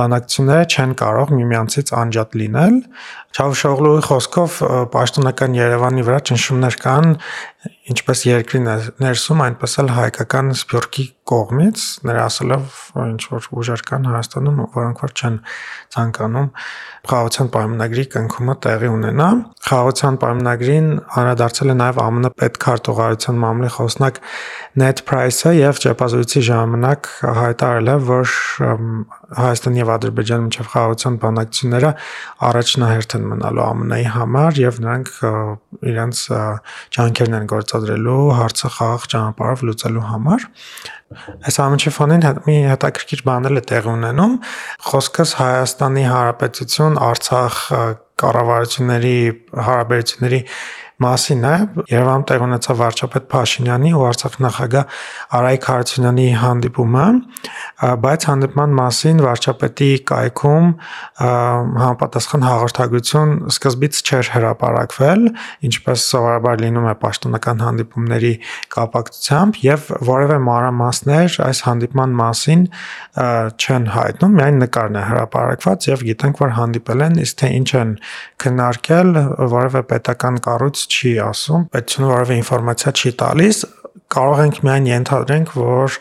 բանակցությունները 0.00 0.66
չեն 0.66 0.96
կարող 1.06 1.32
միմյանցից 1.36 1.94
անջատ 2.02 2.36
լինել 2.42 2.80
Չավշօղլուի 3.36 4.02
խոսքով 4.06 4.58
պաշտոնական 4.94 5.56
Երևանի 5.58 6.04
վրա 6.06 6.20
ճնշումներ 6.30 6.78
կան 6.80 7.08
ինչպես 7.92 8.22
երկրի 8.28 8.60
ներսում, 9.02 9.42
այնպես 9.46 9.76
էլ 9.82 9.92
հայկական 9.96 10.52
սփյուռքի 10.60 11.04
կողմից, 11.26 11.84
նրա 12.06 12.24
ասելով 12.30 12.80
ինչ 13.02 13.22
որ 13.32 13.46
ուժեր 13.58 13.82
կան 13.86 14.04
Հայաստանում, 14.06 14.60
որոնք 14.76 15.00
որ 15.02 15.14
չեն 15.16 15.38
ցանկանում 15.96 16.50
խաղաղության 17.06 17.50
պայմանագրի 17.56 18.04
կնքումը 18.14 18.54
տեղի 18.66 18.90
ունենա։ 18.94 19.26
Խաղաղության 19.66 20.18
պայմանագրին 20.22 20.88
անդրադարձել 21.06 21.72
է 21.72 21.76
նաև 21.80 22.00
ԱՄՆ 22.06 22.30
պետքարտուղարության 22.42 23.40
մամուլի 23.42 23.70
խոսնակ 23.76 24.20
Net 24.76 25.02
Price-ը 25.08 25.52
եւ 25.56 25.80
ճեպազույցի 25.86 26.42
ժամանակ 26.46 27.10
հայտարարել 27.40 27.90
է, 27.90 27.96
որ 28.06 28.34
Հայաստանի 29.36 29.80
եւ 29.82 29.92
Ադրբեջանի 29.96 30.46
միջև 30.46 30.68
խաղաղության 30.72 31.16
բանակցությունները 31.22 31.90
առաջնահերթ 32.46 33.16
են 33.16 33.24
մնալու 33.32 33.68
ԱՄՆ-ի 33.86 34.06
համար 34.16 34.60
եւ 34.62 34.78
նրանք 34.86 35.10
իրենց 35.90 36.20
ջանքերն 36.96 37.38
են 37.40 37.48
գործադրելու 37.56 38.22
հարցը 38.38 38.70
խաղաղ 38.76 39.06
ճանապարհով 39.16 39.66
լուծելու 39.66 40.06
համար։ 40.12 40.46
Այս 41.46 41.58
ամենի 41.62 41.92
ֆոնին 41.96 42.24
մի 42.46 42.56
հետաքրքիր 42.70 43.22
բան 43.26 43.48
էլ 43.50 43.60
է 43.60 43.62
տեղի 43.70 43.90
ունենում։ 43.92 44.32
Խոսքս 44.86 45.34
Հայաստանի 45.40 46.04
Հանրապետություն 46.10 46.98
Արցախ 47.06 47.60
կառավարությունների 48.22 49.16
հարաբերությունների 49.66 50.40
մասին 51.02 51.42
է։ 51.44 51.54
Երևանում 51.92 52.22
տեղ 52.30 52.42
ունեցավ 52.46 52.78
վարչապետ 52.80 53.24
Փաշինյանի 53.32 53.90
ու 53.96 54.04
Արցախ 54.06 54.36
նախագահ 54.46 54.94
Արայք 55.36 55.66
Հարությունյանի 55.68 56.26
հանդիպումը, 56.40 57.04
բայց 58.06 58.26
հանդիպման 58.30 58.76
մասին 58.78 59.20
վարչապետի 59.26 59.90
կայքում 60.10 60.70
համապատասխան 61.20 62.46
հաղորդագրություն 62.46 63.34
սկզբից 63.52 64.00
չէր 64.06 64.30
հրապարակվել, 64.36 65.26
ինչպես 65.68 66.06
սովորաբար 66.16 66.64
լինում 66.64 66.88
է 66.88 66.94
պաշտոնական 67.04 67.62
հանդիպումների 67.66 68.32
կապակցությամբ 68.76 69.60
եւ 69.66 69.90
որևէ 70.08 70.38
մանրամասներ 70.48 71.38
այս 71.46 71.62
հանդիպման 71.66 72.16
մասին 72.24 72.64
չեն 73.66 73.86
հայտնում, 73.96 74.36
միայն 74.40 74.60
նկարն 74.64 74.96
է 74.96 75.04
հրապարակված 75.10 75.88
եւ 75.92 76.04
գիտենք, 76.08 76.42
որ 76.46 76.56
հանդիպել 76.56 77.04
են, 77.06 77.20
իսկ 77.26 77.38
թե 77.42 77.52
ինչ 77.56 77.70
են 77.80 77.92
քննարկել, 78.46 79.12
որևէ 79.56 79.82
պետական 79.92 80.40
կառույց 80.46 80.85
չի 80.86 81.12
ասում, 81.26 81.66
պետությունը 81.74 82.08
որևէ 82.12 82.38
ինֆորմացիա 82.42 82.92
չի 82.96 83.12
տալիս, 83.22 83.60
կարող 84.12 84.40
ենք 84.44 84.58
միայն 84.66 84.86
ենթադրենք, 84.90 85.52
որ 85.58 85.96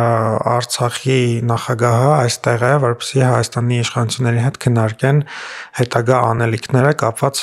Արցախի 0.00 1.20
նախագահը 1.50 2.08
այստեղ 2.14 2.64
է, 2.64 2.72
որպեսզի 2.84 3.22
Հայաստանի 3.26 3.78
իշխանությունների 3.84 4.42
հետ 4.46 4.58
քննարկեն 4.64 5.20
հետագա 5.80 6.20
անելիքները 6.30 6.92
կապված 7.04 7.42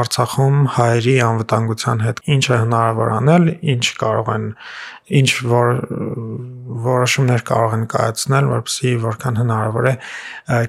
Արցախում 0.00 0.62
հայերի 0.76 1.16
անվտանգության 1.30 2.04
հետ։ 2.06 2.22
Ինչ 2.36 2.44
է 2.50 2.60
հնարավոր 2.60 3.12
անել, 3.20 3.50
ինչ 3.74 3.84
կարող 4.04 4.32
են 4.36 4.46
ինչ 5.10 5.30
որ 5.50 5.70
որոշումներ 6.86 7.42
կարող 7.48 7.72
են 7.76 7.84
կայացնել, 7.90 8.48
որպեսզի 8.50 8.92
որքան 9.04 9.38
հնարավոր 9.40 9.88
է 9.90 9.94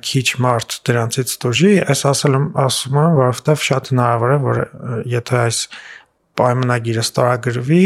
քիչ 0.08 0.26
մարդ 0.46 0.78
դրանցից 0.90 1.34
դժի, 1.46 1.74
այս 1.94 2.04
ասելում 2.12 2.48
ասում 2.66 2.98
եմ, 3.02 3.20
որովհետև 3.22 3.66
շատ 3.68 3.92
հնարավոր 3.94 4.34
է, 4.34 4.40
որ 4.48 4.62
եթե 5.14 5.38
այս 5.46 5.60
պայմանագիրը 6.40 7.04
ստորագրվի, 7.06 7.84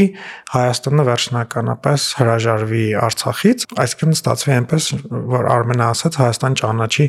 Հայաստանը 0.54 1.06
վերջնականապես 1.10 2.06
հրաժարվի 2.20 2.86
Արցախից, 3.06 3.66
այսինքն 3.86 4.16
ստացվի 4.16 4.54
այնպես, 4.56 4.90
որ 5.34 5.50
Արմենը 5.56 5.86
ասաց 5.90 6.20
Հայաստան 6.22 6.58
ճանաչի 6.62 7.08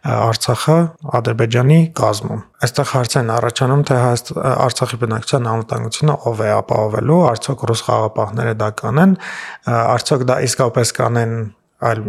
Արցախը 0.00 0.76
Ադրբեջանի 1.20 1.78
կազմում։ 2.00 2.42
Այստեղ 2.64 2.90
հարց 2.94 3.16
են 3.20 3.32
առաջանում, 3.36 3.82
թե 3.90 3.98
Արցախի 4.50 4.98
բնակչության 5.04 5.48
անվտանգությունը 5.50 6.14
ով 6.30 6.40
է 6.40 6.50
ապահովելու, 6.56 7.20
արդյոք 7.30 7.64
ռուս 7.70 7.84
խաղապահները 7.90 8.54
դա 8.64 8.70
կանեն, 8.80 9.16
արդյոք 9.76 10.24
դա 10.30 10.38
իսկապես 10.48 10.94
կանեն 11.00 11.34
այլ 11.80 12.00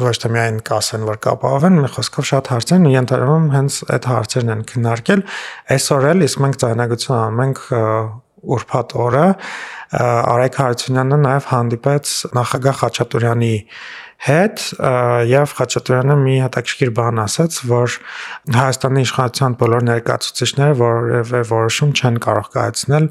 ոչ 0.00 0.14
թե 0.24 0.30
միայն 0.34 0.58
կասեն, 0.66 1.06
որ 1.08 1.18
կապահովեն, 1.24 1.80
մի 1.84 1.90
խոսքով 1.94 2.28
շատ 2.30 2.50
հարցեր 2.54 2.78
են 2.78 2.88
ու 2.88 2.94
ենթադրում 2.94 3.48
հենց 3.54 3.78
այդ 3.94 4.08
հարցերն 4.10 4.54
են 4.54 4.64
քննարկել։ 4.70 5.24
Այսօր 5.74 6.06
էլ 6.10 6.24
իսկ 6.28 6.42
մենք 6.44 6.60
ցանագություն 6.64 7.18
անում 7.20 7.44
ենք 7.44 7.60
ուրբաթ 8.54 8.96
օրը 9.04 9.26
Արայք 9.94 10.56
Հարությունյանը 10.60 11.18
նաև 11.24 11.44
հանդիպեց 11.54 12.14
նախագահ 12.34 12.80
Խաչատուրյանի 12.80 13.54
հետ 14.24 14.62
եւ 15.28 15.54
Խաչատուրյանը 15.58 16.16
մի 16.22 16.34
հետաքրքիր 16.44 16.90
բան 16.96 17.20
ասաց, 17.24 17.58
որ 17.68 17.96
Հայաստանի 18.54 19.02
իշխանության 19.04 19.56
բոլոր 19.60 19.84
ներկայացուցիչները 19.90 20.76
որևէ 20.80 21.42
որոշում 21.50 21.92
չեն 21.98 22.20
կարող 22.24 22.48
կայացնել 22.54 23.08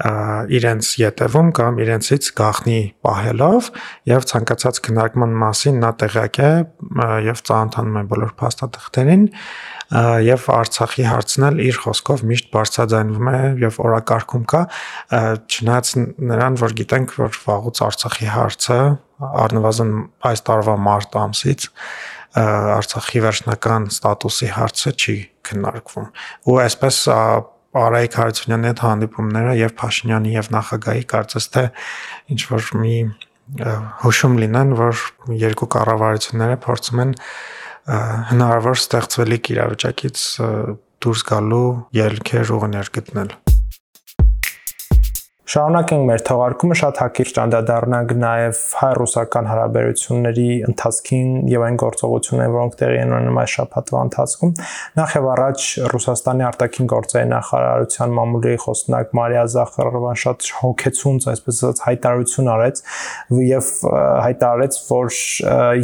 իրենց 0.00 0.88
յետևում 0.98 1.50
կամ 1.58 1.78
իրենցից 1.84 2.28
գախնի 2.38 2.78
պահելով 3.04 3.66
եւ 4.08 4.24
ցանկացած 4.30 4.80
քննարկման 4.86 5.34
մասին 5.42 5.78
նա 5.82 5.90
տեղյակ 6.00 6.38
է 6.42 6.50
եւ 7.28 7.42
ծանոթանում 7.48 7.98
է 8.00 8.04
բոլոր 8.12 8.32
փաստաթղթերին 8.40 9.26
եւ 9.92 10.46
Արցախի 10.56 11.04
հարցն 11.04 11.46
էլ 11.50 11.60
իր 11.68 11.78
խոսքով 11.84 12.24
միշտ 12.30 12.50
բարձրաձայնվում 12.56 13.30
է 13.32 13.40
եւ 13.60 13.78
օրակարգում 13.84 14.46
կա 14.52 14.62
չնայած 15.52 15.92
նրան 16.32 16.58
որ 16.62 16.76
գիտենք 16.80 17.14
որ 17.20 17.38
վաղուց 17.44 17.82
Արցախի 17.92 18.30
հարցը 18.32 18.78
առնվազն 19.42 19.92
այս 20.32 20.44
տարվա 20.48 20.76
մարտ 20.88 21.18
ամսից 21.22 21.68
Արցախի 22.32 23.20
վերջնական 23.28 23.90
ստատուսի 23.92 24.48
հարցը 24.56 24.92
չի 24.96 25.16
քննարկվում 25.52 26.06
ու 26.48 26.56
այսպես 26.64 27.02
Արայք 27.72 28.16
Հարությունյանի 28.20 28.68
հետ 28.68 28.80
հանդիպումները 28.84 29.52
եւ 29.58 29.74
Փաշինյանի 29.80 30.32
եւ 30.36 30.50
նախագահի 30.52 31.04
կարծես 31.12 31.46
թե 31.54 31.64
ինչ 32.34 32.40
որ 32.52 32.68
մի 32.82 32.96
հուշում 34.02 34.36
լինեն, 34.42 34.74
որ 34.82 35.02
երկու 35.42 35.68
կառավարությունները 35.76 36.58
փորձում 36.66 37.02
են 37.06 37.16
հնարավոր 38.32 38.82
ստեղծվելիք 38.82 39.52
իրավիճակից 39.56 40.26
դուրս 41.02 41.24
գալու 41.32 41.66
ելքեր 42.02 42.54
ուղիներ 42.58 42.92
գտնել։ 43.00 43.34
Շարունակենք 45.52 46.06
մեր 46.08 46.22
թողարկումը 46.24 46.76
շատ 46.80 46.98
հակիրճ 47.02 47.38
անդրադառնանք 47.42 48.12
նաև 48.22 48.60
հայ-ռուսական 48.78 49.48
հարաբերությունների 49.50 50.46
ընթացքին 50.70 51.34
եւ 51.52 51.64
այն 51.66 51.74
գործողություններին, 51.82 52.54
որոնք 52.54 52.76
տեղի 52.80 52.96
են 53.02 53.12
ունենում 53.12 53.40
այս 53.42 53.56
շաբաթվա 53.58 54.04
ընթացքում։ 54.06 54.54
Նախ 54.96 55.16
եւ 55.18 55.28
առաջ 55.32 55.66
Ռուսաստանի 55.92 56.46
արտաքին 56.48 56.88
գործերի 56.92 57.28
նախարարության 57.32 58.14
մամուլի 58.16 58.54
խոսնակ 58.62 59.12
Մարիա 59.20 59.44
Զախարովան 59.52 60.20
շատ 60.22 60.48
հոգեցունց, 60.62 61.28
այսպես 61.32 61.60
ասած, 61.60 61.84
հայտարարություն 61.92 62.50
արեց 62.56 62.82
եւ 63.52 63.70
հայտարարեց, 63.92 64.80
որ 64.88 65.12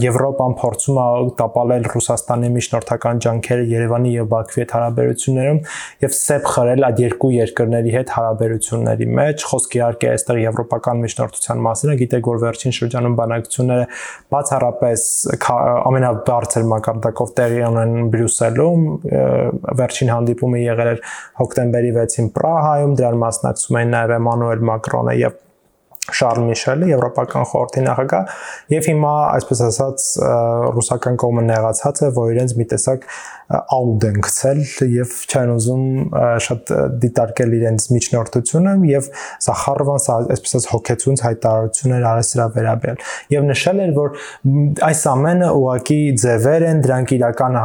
Եվրոպան 0.09 0.59
փորձում 0.65 1.03
է 1.05 1.07
տապալել 1.43 1.91
Ռուսաստանի 1.93 2.53
միջնորդական 2.57 3.23
ջանքերը 3.29 3.69
Երևանի 3.75 4.17
եւ 4.17 4.33
Բաքվի 4.33 4.65
հետ 4.65 4.75
հարաբերություններում 4.79 5.63
եւ 6.09 6.17
սեփ 6.19 6.51
խրել 6.57 6.89
այդ 6.89 7.03
երկու 7.05 7.33
երկրների 7.37 7.95
հետ 7.99 8.13
հարաբերությունների 8.17 9.09
մեջ 9.19 9.47
խոսք 9.59 9.75
իհարկե 9.79 10.11
այստեղ 10.15 10.39
եվրոպական 10.45 11.03
միջնորդության 11.03 11.63
մասին 11.67 11.93
է, 11.93 11.97
գիտեք 12.03 12.29
որ 12.29 12.39
վերջին 12.45 12.77
շրջանում 12.79 13.17
բանակցությունները 13.19 13.87
բացառապես 14.35 15.07
ամենաբարձր 15.89 16.69
մակարդակով 16.73 17.35
տեղի 17.39 17.61
ունեն 17.69 17.97
Բրյուսելում, 18.15 18.87
վերջին 19.83 20.15
հանդիպումը 20.15 20.63
եղել 20.63 20.93
էր 20.95 21.05
հոկտեմբերի 21.43 21.93
6-ին 21.99 22.33
Պրահայում, 22.39 22.97
դրան 23.03 23.21
մասնակցում 23.27 23.83
էին 23.83 23.95
նաև 23.99 24.17
Էմանուել 24.19 24.67
Մակրոնը 24.73 25.19
եւ 25.25 25.45
Շարլ 26.19 26.45
Միշելը, 26.49 26.91
Եվրոպական 26.93 27.49
խորհրդի 27.53 27.83
նախագահ, 27.89 28.37
եւ 28.75 28.89
հիմա, 28.93 29.15
այսպես 29.39 29.65
ասած, 29.69 30.07
ռուսական 30.79 31.19
կողմը 31.21 31.45
նեղացած 31.49 32.05
է, 32.09 32.13
որ 32.19 32.33
իրենց 32.37 32.57
մի 32.59 32.69
տեսակ 32.73 33.09
աուտ 33.49 34.05
են 34.05 34.17
գցել 34.27 34.59
եւ 34.93 35.13
չեն 35.25 35.51
ուզում 35.55 35.85
շատ 36.45 36.73
դիտարկել 37.01 37.55
իրենց 37.59 37.87
միջնորդությունը 37.95 38.75
եւ 38.91 39.07
Սախարովան 39.47 40.03
այսպես 40.35 40.53
ասած 40.59 40.67
հոգեցունց 40.73 41.23
հայտարարություն 41.25 41.95
էր 41.97 42.05
արել 42.11 42.27
սրա 42.29 42.47
վերաբերյալ 42.59 43.01
եւ 43.33 43.47
նշել 43.49 43.81
էր 43.85 43.95
որ 43.97 44.21
այս 44.89 45.01
ամենը 45.15 45.49
ուղակի 45.59 45.99
ձևեր 46.25 46.67
են 46.69 46.83
դրանք 46.85 47.15
իրական 47.17 47.59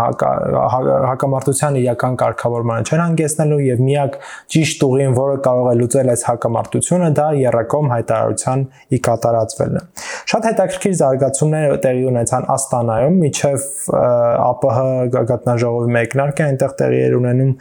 հակամարտության 1.09 1.79
իրական 1.83 2.17
կարգավորմանը 2.23 2.87
չեն 2.87 3.03
հանգեցնելու 3.03 3.59
եւ 3.67 3.83
միակ 3.83 4.17
ճիշտ 4.55 4.87
ուղին 4.87 5.19
որը 5.19 5.37
կարող 5.43 5.69
է 5.73 5.75
լուծել 5.83 6.13
այս 6.13 6.25
հակամարտությունը 6.31 7.11
դա 7.19 7.27
երրակոմ 7.43 7.93
հայտարարության 8.33 8.65
ի 8.93 8.99
կատարածվելն 9.07 9.79
է 9.79 9.83
շատ 10.33 10.47
հետաքրքիր 10.49 10.95
զարգացումներ 10.99 11.77
տեղի 11.85 12.03
ունեցան 12.11 12.45
Աստանայում 12.53 13.17
միջև 13.23 13.65
ԱՊՀ 13.93 14.77
գատնաժողովի 15.13 15.63
ժողովի 15.63 15.95
մեկնարկը 15.97 16.45
այնտեղ 16.49 16.77
տեղի 16.81 17.01
էր 17.07 17.17
ունենում 17.21 17.51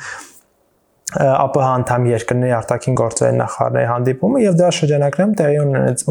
ԱՊՀ 1.13 1.65
անդամ 1.69 2.07
երկրների 2.09 2.53
արտաքին 2.57 2.95
գործերի 2.97 3.37
նախարարների 3.37 3.89
հանդիպումը 3.91 4.39
եւ 4.43 4.55
դրա 4.61 4.71
շրջանակներում 4.79 5.35
տեղի 5.41 5.59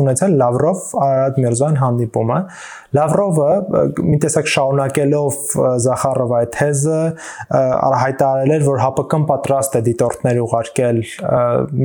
ունեցել 0.01 0.35
Լավրով 0.41 0.83
Արարատ 1.05 1.39
Միրզոյան 1.41 1.79
հանդիպումը 1.81 2.37
Լավրովը 2.91 3.49
մի 4.03 4.17
տեսակ 4.19 4.49
շարունակելով 4.51 5.35
Զախարովի 5.85 6.35
այդ 6.41 6.49
թեզը 6.57 6.97
հայտարարել 8.01 8.51
էր, 8.55 8.65
որ 8.67 8.81
ՀԱՊԿ-ն 8.83 9.23
պատրաստ 9.29 9.77
է 9.79 9.81
դիտորդներ 9.85 10.39
ուղարկել 10.43 10.99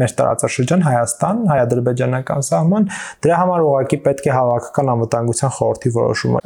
մեր 0.03 0.15
տարածաշրջան 0.19 0.83
Հայաստան, 0.87 1.45
հայ-ադրբեջանական 1.53 2.47
սահման, 2.49 2.89
դրա 3.23 3.39
համար 3.43 3.67
ուղղակի 3.67 3.99
պետք 4.07 4.27
է 4.27 4.35
հավաքական 4.35 4.91
անվտանգության 4.97 5.55
խորհրդի 5.57 5.93
որոշումը։ 5.97 6.43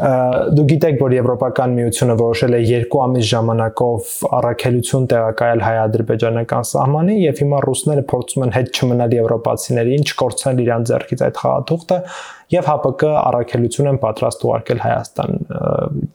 Դու 0.61 0.67
գիտեք, 0.75 1.01
որ 1.01 1.17
Եվրոպական 1.17 1.77
միությունը 1.81 2.19
որոշել 2.21 2.59
է 2.61 2.63
2 2.71 3.01
ամիս 3.07 3.31
ժամանակով 3.31 4.13
առաքելություն 4.41 5.09
տեղակայել 5.15 5.65
հայ-ադրբեջանական 5.71 6.69
սահմանին 6.71 7.23
եւ 7.25 7.43
հիմա 7.45 7.63
ռուսները 7.65 8.05
փորձում 8.13 8.45
են 8.45 8.55
հետ 8.59 8.71
չմնալ 8.81 9.17
եվրոպացիների, 9.21 9.97
ինչ 10.01 10.09
կորցնել 10.21 10.63
իրան 10.67 10.87
ձեռքից 10.91 11.25
այդ 11.31 11.41
խաղաթուղթը 11.41 11.99
եւ 12.51 12.67
ՀԱՊԿ 12.71 13.03
առաքելություն 13.31 13.89
են 13.91 13.99
պատրաստ 14.03 14.45
ուղարկել 14.47 14.81
Հայաստան։ 14.83 15.37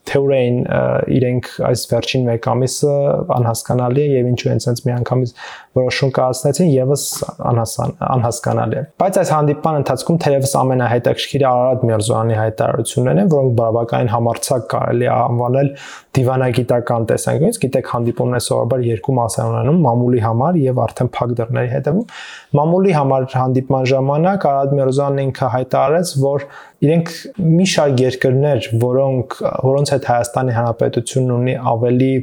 Թեորեին 0.10 0.58
իրենք 1.16 1.48
այս 1.70 1.84
վերջին 1.92 2.26
1 2.34 2.50
ամիսը 2.52 2.96
անհասկանալի 3.36 4.04
է 4.04 4.10
եւ 4.16 4.28
ինչու 4.32 4.52
են 4.52 4.62
ցենց 4.66 4.82
միանգամից 4.90 5.34
որոշում 5.80 6.12
կայացնեցին 6.16 6.70
եւս 6.76 7.06
անհասկանալի 7.46 8.80
է։ 8.80 8.84
Բայց 9.02 9.20
այս 9.22 9.32
հանդիպման 9.36 9.80
ընթացքում 9.80 10.20
թերևս 10.26 10.54
ամենահետաքրքիրը 10.60 11.48
Արարատ 11.52 11.86
Միրզոյանի 11.90 12.38
հայտարարություններն 12.40 13.24
են, 13.26 13.32
որոնք 13.36 13.58
բավականին 13.60 14.12
համարցակ 14.16 14.68
կարելի 14.76 15.08
է 15.08 15.14
անվանել 15.16 15.72
դիվանագիտական 16.16 17.06
տեսանկյունից, 17.12 17.60
գիտեք, 17.66 17.92
հանդիպումն 17.94 18.38
է 18.38 18.42
սովորաբար 18.46 18.84
երկու 18.86 19.16
մաս 19.20 19.38
ունենում՝ 19.46 19.80
մամուլի 19.86 20.22
համար 20.26 20.60
եւ 20.64 20.82
արդեն 20.86 21.12
փակ 21.16 21.34
դռների 21.40 21.72
հետևում։ 21.76 22.10
Մամուլի 22.60 22.96
համար 22.96 23.28
հանդիպման 23.36 23.88
ժամանակ 23.92 24.50
Արարատ 24.50 24.76
Միրզոյանն 24.80 25.24
ինքը 25.26 25.50
հայտարարեց, 25.56 26.14
որ 26.26 26.46
իրենք 26.86 27.16
մի 27.56 27.70
շարք 27.76 28.04
երկրներ, 28.06 28.70
որոնք 28.86 29.40
որոնց 29.66 29.96
հետ 29.96 30.12
Հայաստանի 30.12 30.56
Հանրապետությունն 30.60 31.36
ունի 31.36 31.58
ավելի 31.76 32.14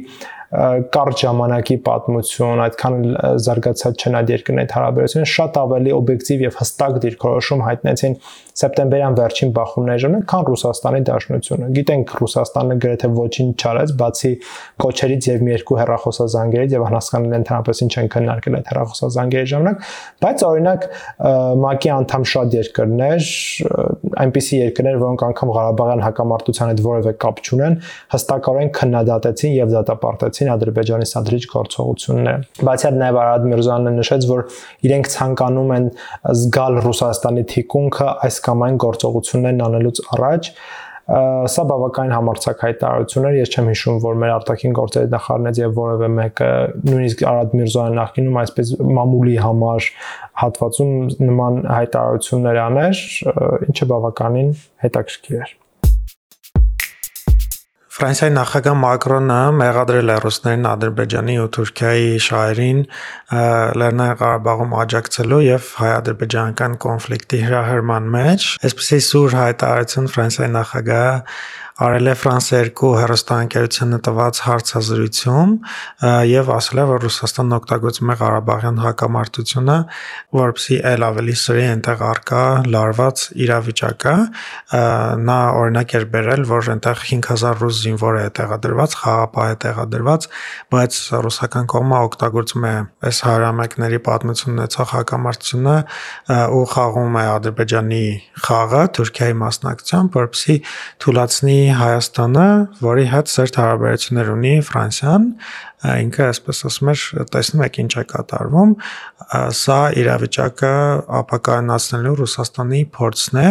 կարճ 0.53 1.21
ժամանակի 1.23 1.75
պատմություն, 1.87 2.59
այդքան 2.61 2.97
զարգացած 3.41 4.03
չեն 4.03 4.17
այդ 4.19 4.31
երկրների 4.33 4.69
հարաբերությունները, 4.75 5.29
շատ 5.33 5.55
ավելի 5.63 5.93
օբյեկտիվ 5.97 6.43
եւ 6.45 6.59
հստակ 6.59 6.99
դիրքորոշում 7.05 7.63
հայտնեցին 7.67 8.17
սեպտեմբերյան 8.53 9.15
վերջին 9.17 9.51
բախումների 9.57 10.01
ժամանակ, 10.03 10.25
քան 10.29 10.43
Ռուսաստանի 10.49 10.99
Դաշնությունը։ 11.09 11.69
Գիտենք 11.73 12.11
Ռուսաստանը 12.21 12.75
գրեթե 12.83 13.09
ոչինչ 13.17 13.53
չարեց, 13.63 13.93
բացի 14.03 14.31
կոչերից 14.83 15.27
եւ 15.33 15.43
մի 15.43 15.53
երկու 15.53 15.77
հեռախոսազանգերից 15.79 16.75
եւ 16.77 16.85
անհասկանալի 16.89 17.37
ընդհանրապես 17.39 17.81
ինչ 17.83 17.93
են 18.03 18.09
քննարկել 18.13 18.57
այդ 18.59 18.69
հեռախոսազանգերի 18.73 19.49
ժամանակ, 19.53 19.87
բայց 20.23 20.43
օրինակ 20.53 20.87
ՄԱԿ-ի 21.63 21.89
անդամ 21.93 22.23
շատ 22.33 22.55
երկրներ, 22.59 23.23
այնպիսի 24.23 24.55
երկրներ, 24.63 24.97
որոնք 25.03 25.23
անգամ 25.33 25.53
Ղարաբաղյան 25.57 26.03
հակամարտության 26.03 26.71
հետ 26.73 26.81
որևէ 26.83 27.13
կապ 27.23 27.41
չունեն, 27.43 27.75
հստակորեն 28.13 28.71
քննադատեցին 28.77 29.53
եւ 29.57 29.73
դատապարտեցին 29.73 30.51
Ադրբեջանի 30.53 31.07
սադրիչ 31.13 31.43
գործողությունները։ 31.53 32.63
Բացի 32.69 32.87
այդ 32.89 32.97
նաեւ 33.03 33.19
Արադ 33.23 33.47
Միրզյանը 33.53 33.93
նշեց, 33.97 34.27
որ 34.33 34.43
իրենք 34.87 35.09
ցանկանում 35.13 35.73
են 35.73 35.87
զգալ 36.43 36.79
Ռուսաստանի 36.83 37.43
թիկունքը 37.53 38.09
այս 38.27 38.39
կամ 38.47 38.65
այն 38.67 38.81
գործողություններն 38.83 39.63
անելուց 39.67 40.01
առաջ 40.17 40.49
սա 41.03 41.63
բավականին 41.67 42.13
համարցակ 42.15 42.61
հայտարարություն 42.63 43.25
էր 43.27 43.33
ես 43.41 43.49
չեմ 43.51 43.65
հիշում 43.73 43.97
որ 44.05 44.19
մեր 44.21 44.29
արտաքին 44.37 44.75
գործերի 44.77 45.09
նախարարներից 45.11 45.59
եւ 45.59 45.73
որևէ 45.79 46.09
մեկը 46.13 46.47
նույնիսկ 46.87 47.23
Արադ 47.31 47.57
Միրզոյանը 47.59 47.97
նախկինում 47.99 48.39
այսպես 48.43 48.71
մամուլի 48.99 49.35
համար 49.43 49.89
հատվածում 50.43 50.93
նման 51.27 51.59
հայտարարություններ 51.73 52.61
աներ 52.69 53.03
ինչը 53.67 53.89
բավականին 53.91 54.55
հետաքրքիր 54.87 55.43
էր 55.43 55.53
Ֆրանսիայի 58.03 58.31
նախագահ 58.35 58.73
Մակրոնը 58.83 59.35
մեղադրել 59.55 60.09
է 60.11 60.15
ռուսներին 60.23 60.65
Ադրբեջանի 60.67 61.35
ու 61.39 61.45
Թուրքիայի 61.55 62.09
շահերին 62.25 62.81
Լեռնային 63.79 64.17
Ղարաբաղում 64.19 64.75
աջակցելու 64.81 65.39
եւ 65.45 65.69
հայ-ադրբեջանական 65.79 66.75
կոնֆլիկտի 66.83 67.39
հրահրման 67.47 68.09
մեջ։ 68.17 68.47
Այսպեսի 68.67 68.99
սուր 69.07 69.37
հայտարարություն 69.39 70.11
Ֆրանսիայի 70.17 70.51
նախագահը 70.57 71.15
արել 71.81 72.09
է 72.11 72.13
Ֆրանսիա 72.21 72.57
2 72.77 72.89
հեռուստաընկերությանը 72.99 73.97
տված 74.05 74.39
հարցազրույցում 74.45 75.53
եւ 76.29 76.49
ասել 76.53 76.81
է, 76.83 76.83
որ 76.91 76.99
Ռուսաստանն 77.03 77.55
օգտագործում 77.57 78.11
է 78.13 78.15
Ղարաբաղյան 78.19 78.77
հակամարտությունը, 78.83 79.77
որպեսզի 80.37 80.77
ել 80.93 81.05
ավելի 81.07 81.35
սրի 81.43 81.63
այնտեղ 81.73 82.03
արկա 82.09 82.43
լարված 82.73 83.23
իրավիճակը։ 83.43 84.13
Նա 85.23 85.39
օրինակ 85.63 85.95
էր 85.97 86.05
բերել, 86.13 86.45
որ 86.53 86.69
այնտեղ 86.73 87.01
5000 87.09 87.57
ռուս 87.63 87.81
զինվոր 87.83 88.19
է 88.21 88.27
տեղադրված, 88.37 88.95
խաղապահ 89.01 89.49
է 89.49 89.57
տեղադրված, 89.65 90.29
բայց 90.77 91.01
ռուսական 91.25 91.67
կողմը 91.73 92.03
օգտագործում 92.13 92.69
է 92.69 92.75
այս 93.09 93.23
հարամեկների 93.23 93.99
պատմություն 94.13 94.53
ունեցող 94.53 94.93
հակամարտությունը 94.93 95.75
ու 96.53 96.63
խաղում 96.73 97.17
է 97.17 97.25
Ադրբեջանի 97.33 98.05
խաղը 98.43 98.83
Թուրքիայի 98.97 99.37
մասնակցությամբ, 99.43 100.17
որպեսզի 100.23 100.57
թույլատնի 101.03 101.57
Հայաստանը, 101.77 102.47
որի 102.83 103.03
հետ 103.11 103.29
սերտ 103.33 103.57
հարաբերություններ 103.59 104.29
ունի 104.33 104.51
Ֆրանսիան, 104.67 105.27
ինքը 105.83 106.23
այսպես 106.25 106.59
ասում 106.69 106.91
էր, 106.93 107.03
տեսնում 107.33 107.63
եք 107.65 107.79
ինչ 107.83 107.93
է 107.93 108.03
կատարվում, 108.13 108.73
սա 109.59 109.77
իրավիճակը 110.03 110.71
ապակայունացնելու 111.19 112.13
Ռուսաստանի 112.21 112.81
փորձն 112.97 113.39
է, 113.43 113.49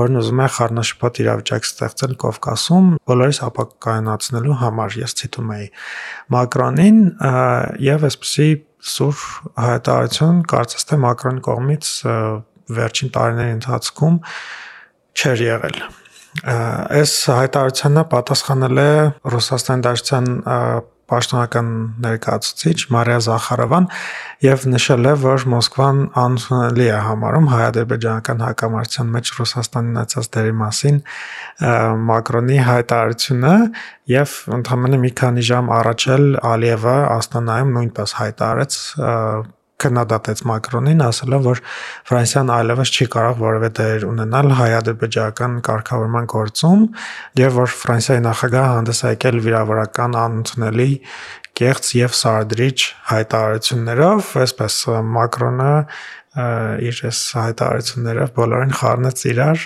որն 0.00 0.20
ուզում 0.22 0.42
է 0.42 0.48
խառնաշփոթ 0.58 1.20
իրավիճակ 1.22 1.68
ստեղծել 1.68 2.16
Կովկասում, 2.24 2.90
բոլորիս 3.12 3.40
ապակայունացնելու 3.48 4.58
համար, 4.64 4.98
ես 5.04 5.16
ցիտում 5.22 5.54
եի 5.58 5.70
Մակրոնին 6.38 7.00
եւ 7.88 8.08
այսպեսի 8.08 8.50
սուր 8.88 9.22
հայտարարություն 9.68 10.42
կարծես 10.52 10.88
թե 10.88 11.00
Մակրոնի 11.04 11.46
կողմից 11.48 11.94
վերջին 12.78 13.14
տարիների 13.16 13.56
ընթացքում 13.58 14.20
չեր 15.18 15.42
եղել 15.48 15.80
այս 16.48 17.12
հայտարարությանը 17.38 18.04
պատասխանել 18.12 18.80
է 18.84 18.90
Ռուսաստանի 19.34 19.84
Դաշնության 19.88 20.30
պաշտոնական 21.08 21.68
ներկայացուցիչ 22.04 22.76
Մարիա 22.92 23.18
Զախարովան 23.24 23.86
եւ 24.44 24.64
նշել 24.74 25.08
է, 25.08 25.14
որ 25.24 25.46
Մոսկվան 25.54 26.00
անցնելի 26.22 26.88
է 26.88 26.98
համարում 27.06 27.48
հայ-ադրբեջանական 27.52 28.44
հակամարտության 28.44 29.12
մեջ 29.16 29.32
Ռուսաստանի 29.38 29.92
ունեցած 29.94 30.30
դերի 30.36 30.54
մասին 30.62 31.00
Մակրոնի 32.12 32.58
հայտարարությունը 32.68 33.54
եւ 34.12 34.34
ընդհանրապես 34.58 35.04
մի 35.08 35.12
քանի 35.22 35.46
ժամ 35.48 35.72
առաջ 35.78 36.08
էլ 36.18 36.26
Ալիևը 36.52 36.98
Աստանայում 37.18 37.72
նույնպես 37.78 38.18
հայտարարեց 38.20 38.82
քննադատեց 39.82 40.40
Մակրոնին, 40.48 41.02
ասելով, 41.06 41.44
որ 41.46 41.60
Ֆրանսիան 42.08 42.52
այլևս 42.54 42.92
չի 42.98 43.06
կարող 43.14 43.36
որևէ 43.42 43.70
դեր 43.78 44.06
ունենալ 44.08 44.54
հայ-ադրբեջանական 44.58 45.54
կարգավորման 45.68 46.28
գործում 46.34 46.82
եւ 47.38 47.58
որ 47.58 47.74
Ֆրանսիայի 47.82 48.24
նախագահը 48.26 48.72
հանդես 48.78 49.02
եկել 49.08 49.40
վիրավորական 49.46 50.18
անընդունելի 50.24 50.90
կեղծ 51.58 51.88
եւ 51.98 52.12
սարդրիչ 52.18 52.78
հայտարարություններով, 53.12 54.28
այսպես 54.42 54.74
Մակրոնը 55.18 55.72
իր 56.88 57.00
այս 57.08 57.22
հայտարարություններով 57.38 58.36
բոլորին 58.36 58.76
խառնեց 58.78 59.24
իրար 59.32 59.64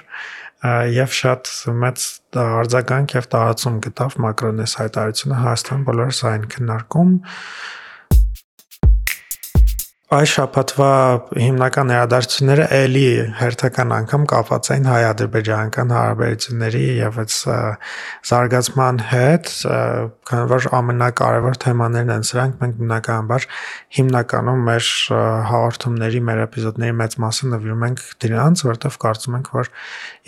եւ 0.95 1.15
շատ 1.19 1.51
մեծ 1.83 2.05
արձագանք 2.39 3.15
եւ 3.19 3.29
տարածում 3.33 3.79
գտավ 3.87 4.17
Մակրոնի 4.25 4.67
հայտարարությունը 4.73 5.41
Հայաստան 5.43 5.87
բոլորս 5.89 6.21
այն 6.33 6.45
քննարկում 6.55 7.15
այս 10.13 10.33
շաբաթվա 10.37 10.89
հիմնական 11.41 11.89
ներադարձությունները 11.89 12.65
ելի 12.83 13.05
հերթական 13.39 13.95
անգամ 13.97 14.27
կապված 14.33 14.69
էին 14.75 14.89
հայ-ադրբեջանական 14.91 15.95
հարաբերությունների 15.97 16.83
եւ 16.99 17.17
այս 17.23 17.39
զարգացման 18.29 19.01
հետ, 19.09 19.53
քանի 20.29 20.51
որ 20.53 20.69
ամենակարևոր 20.81 21.59
թեմաներն 21.65 22.15
են 22.19 22.29
սրանք, 22.29 22.61
մենք 22.61 22.79
բնականաբար 22.83 23.49
հիմնականում 24.03 24.65
մեր 24.69 24.93
հաղորդումների, 25.53 26.25
մեր 26.29 26.45
էպիզոդների 26.47 26.99
մեծ 27.01 27.19
մասը 27.25 27.53
նվիրում 27.57 27.87
ենք 27.89 28.07
դրանց, 28.27 28.67
որովհետեւ 28.69 29.03
կարծում 29.07 29.39
ենք, 29.41 29.53
որ 29.63 29.77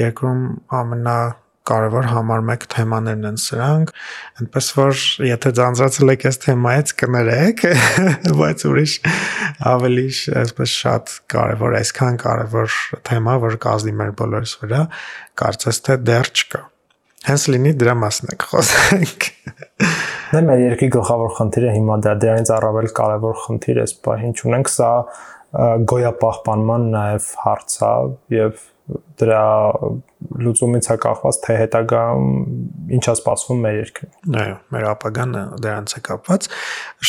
երկրում 0.04 0.44
ամենա 0.80 1.18
կարևոր 1.68 2.08
համար 2.12 2.42
1 2.54 2.66
թեմաներն 2.74 3.28
են 3.30 3.38
սրանք, 3.40 3.92
այնպես 4.42 4.66
որ 4.76 5.02
եթե 5.28 5.52
ձանձրացել 5.58 6.14
եք 6.14 6.26
այս 6.28 6.38
թեմայից 6.44 6.92
կներեք, 7.00 7.64
բայց 8.40 8.64
ուրիշ 8.68 8.96
ավելի 9.72 10.06
այսպես 10.44 10.76
շատ 10.84 11.14
կարևոր, 11.34 11.78
այսքան 11.80 12.20
կարևոր 12.24 12.78
թեմա, 13.08 13.36
որ 13.46 13.58
կազդի 13.64 13.96
մեր 14.02 14.14
բոլորիս 14.20 14.54
վրա, 14.64 14.82
կարծես 15.40 15.82
թե 15.88 15.98
դեռ 16.04 16.32
չկա։ 16.34 16.62
Հենց 17.24 17.44
լինի 17.54 17.70
դրա 17.80 17.92
մասն 17.96 18.34
եք 18.34 18.42
խոսենք։ 18.50 19.28
Դե 20.34 20.40
մեր 20.44 20.60
երկրի 20.60 20.88
գլխավոր 20.92 21.30
խնդիրը 21.38 21.70
հիմա 21.72 21.96
դա 22.04 22.12
դրանից 22.20 22.50
առավել 22.52 22.88
կարևոր 22.98 23.36
խնդիր 23.44 23.80
է, 23.80 23.84
սպահին 23.88 24.34
չունենք, 24.34 24.70
սա 24.74 24.90
գոյապահպանման 25.94 26.86
նաև 26.94 27.28
հարց 27.44 27.76
է 27.86 27.92
եւ 28.34 28.64
դրա 29.20 29.44
լուծումից 30.40 30.88
է 30.90 30.96
կախված 31.04 31.38
թե 31.44 31.56
հետագա 31.60 32.02
ինչա 32.98 33.14
սպասվում 33.18 33.62
մեր 33.64 33.78
երկրին։ 33.78 34.38
Այո, 34.42 34.56
մեր 34.74 34.86
ապագան 34.90 35.36
դրանց 35.64 35.94
է 35.94 36.02
կապված։ 36.08 36.48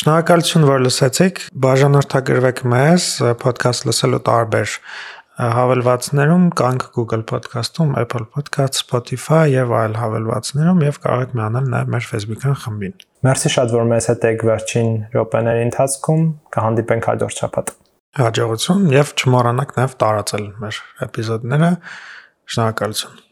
Շնորհակալություն, 0.00 0.66
որ 0.70 0.84
լսեցիք։ 0.86 1.42
Բաժանորդագրվեք 1.66 2.64
մեզ, 2.76 3.10
podcast 3.42 3.88
լսելու 3.90 4.22
տարբեր 4.30 4.76
հավելվածներում 5.36 6.44
կանք 6.56 6.84
Google 6.96 7.24
Podcast-ում, 7.28 7.90
Apple 8.00 8.24
Podcast, 8.32 8.78
Spotify 8.80 9.50
եւ 9.52 9.74
այլ 9.76 9.98
հավելվածներում 10.00 10.84
եւ 10.86 11.00
կարող 11.04 11.24
եք 11.26 11.34
միանալ 11.36 11.68
նաեւ 11.74 11.90
մեր 11.92 12.06
Facebook-յան 12.12 12.60
խմբին։ 12.64 12.94
Մերսի 13.26 13.52
շատ 13.56 13.74
որ 13.76 13.90
մեզ 13.92 14.08
հետ 14.12 14.28
եք 14.32 14.46
վերջին 14.48 14.92
րոպեների 15.12 15.66
ընթացքում, 15.66 16.30
կհանդիպենք 16.56 17.10
հաջորդ 17.12 17.42
շաբաթ 17.42 17.74
հաջողություն 18.16 18.84
եւ 18.94 19.12
չմոռանաք 19.20 19.72
նաեւ 19.76 19.94
տարածել 20.00 20.44
մեր 20.62 20.76
էպիզոդները 21.06 21.70
Շնորհակալություն։ 22.46 23.25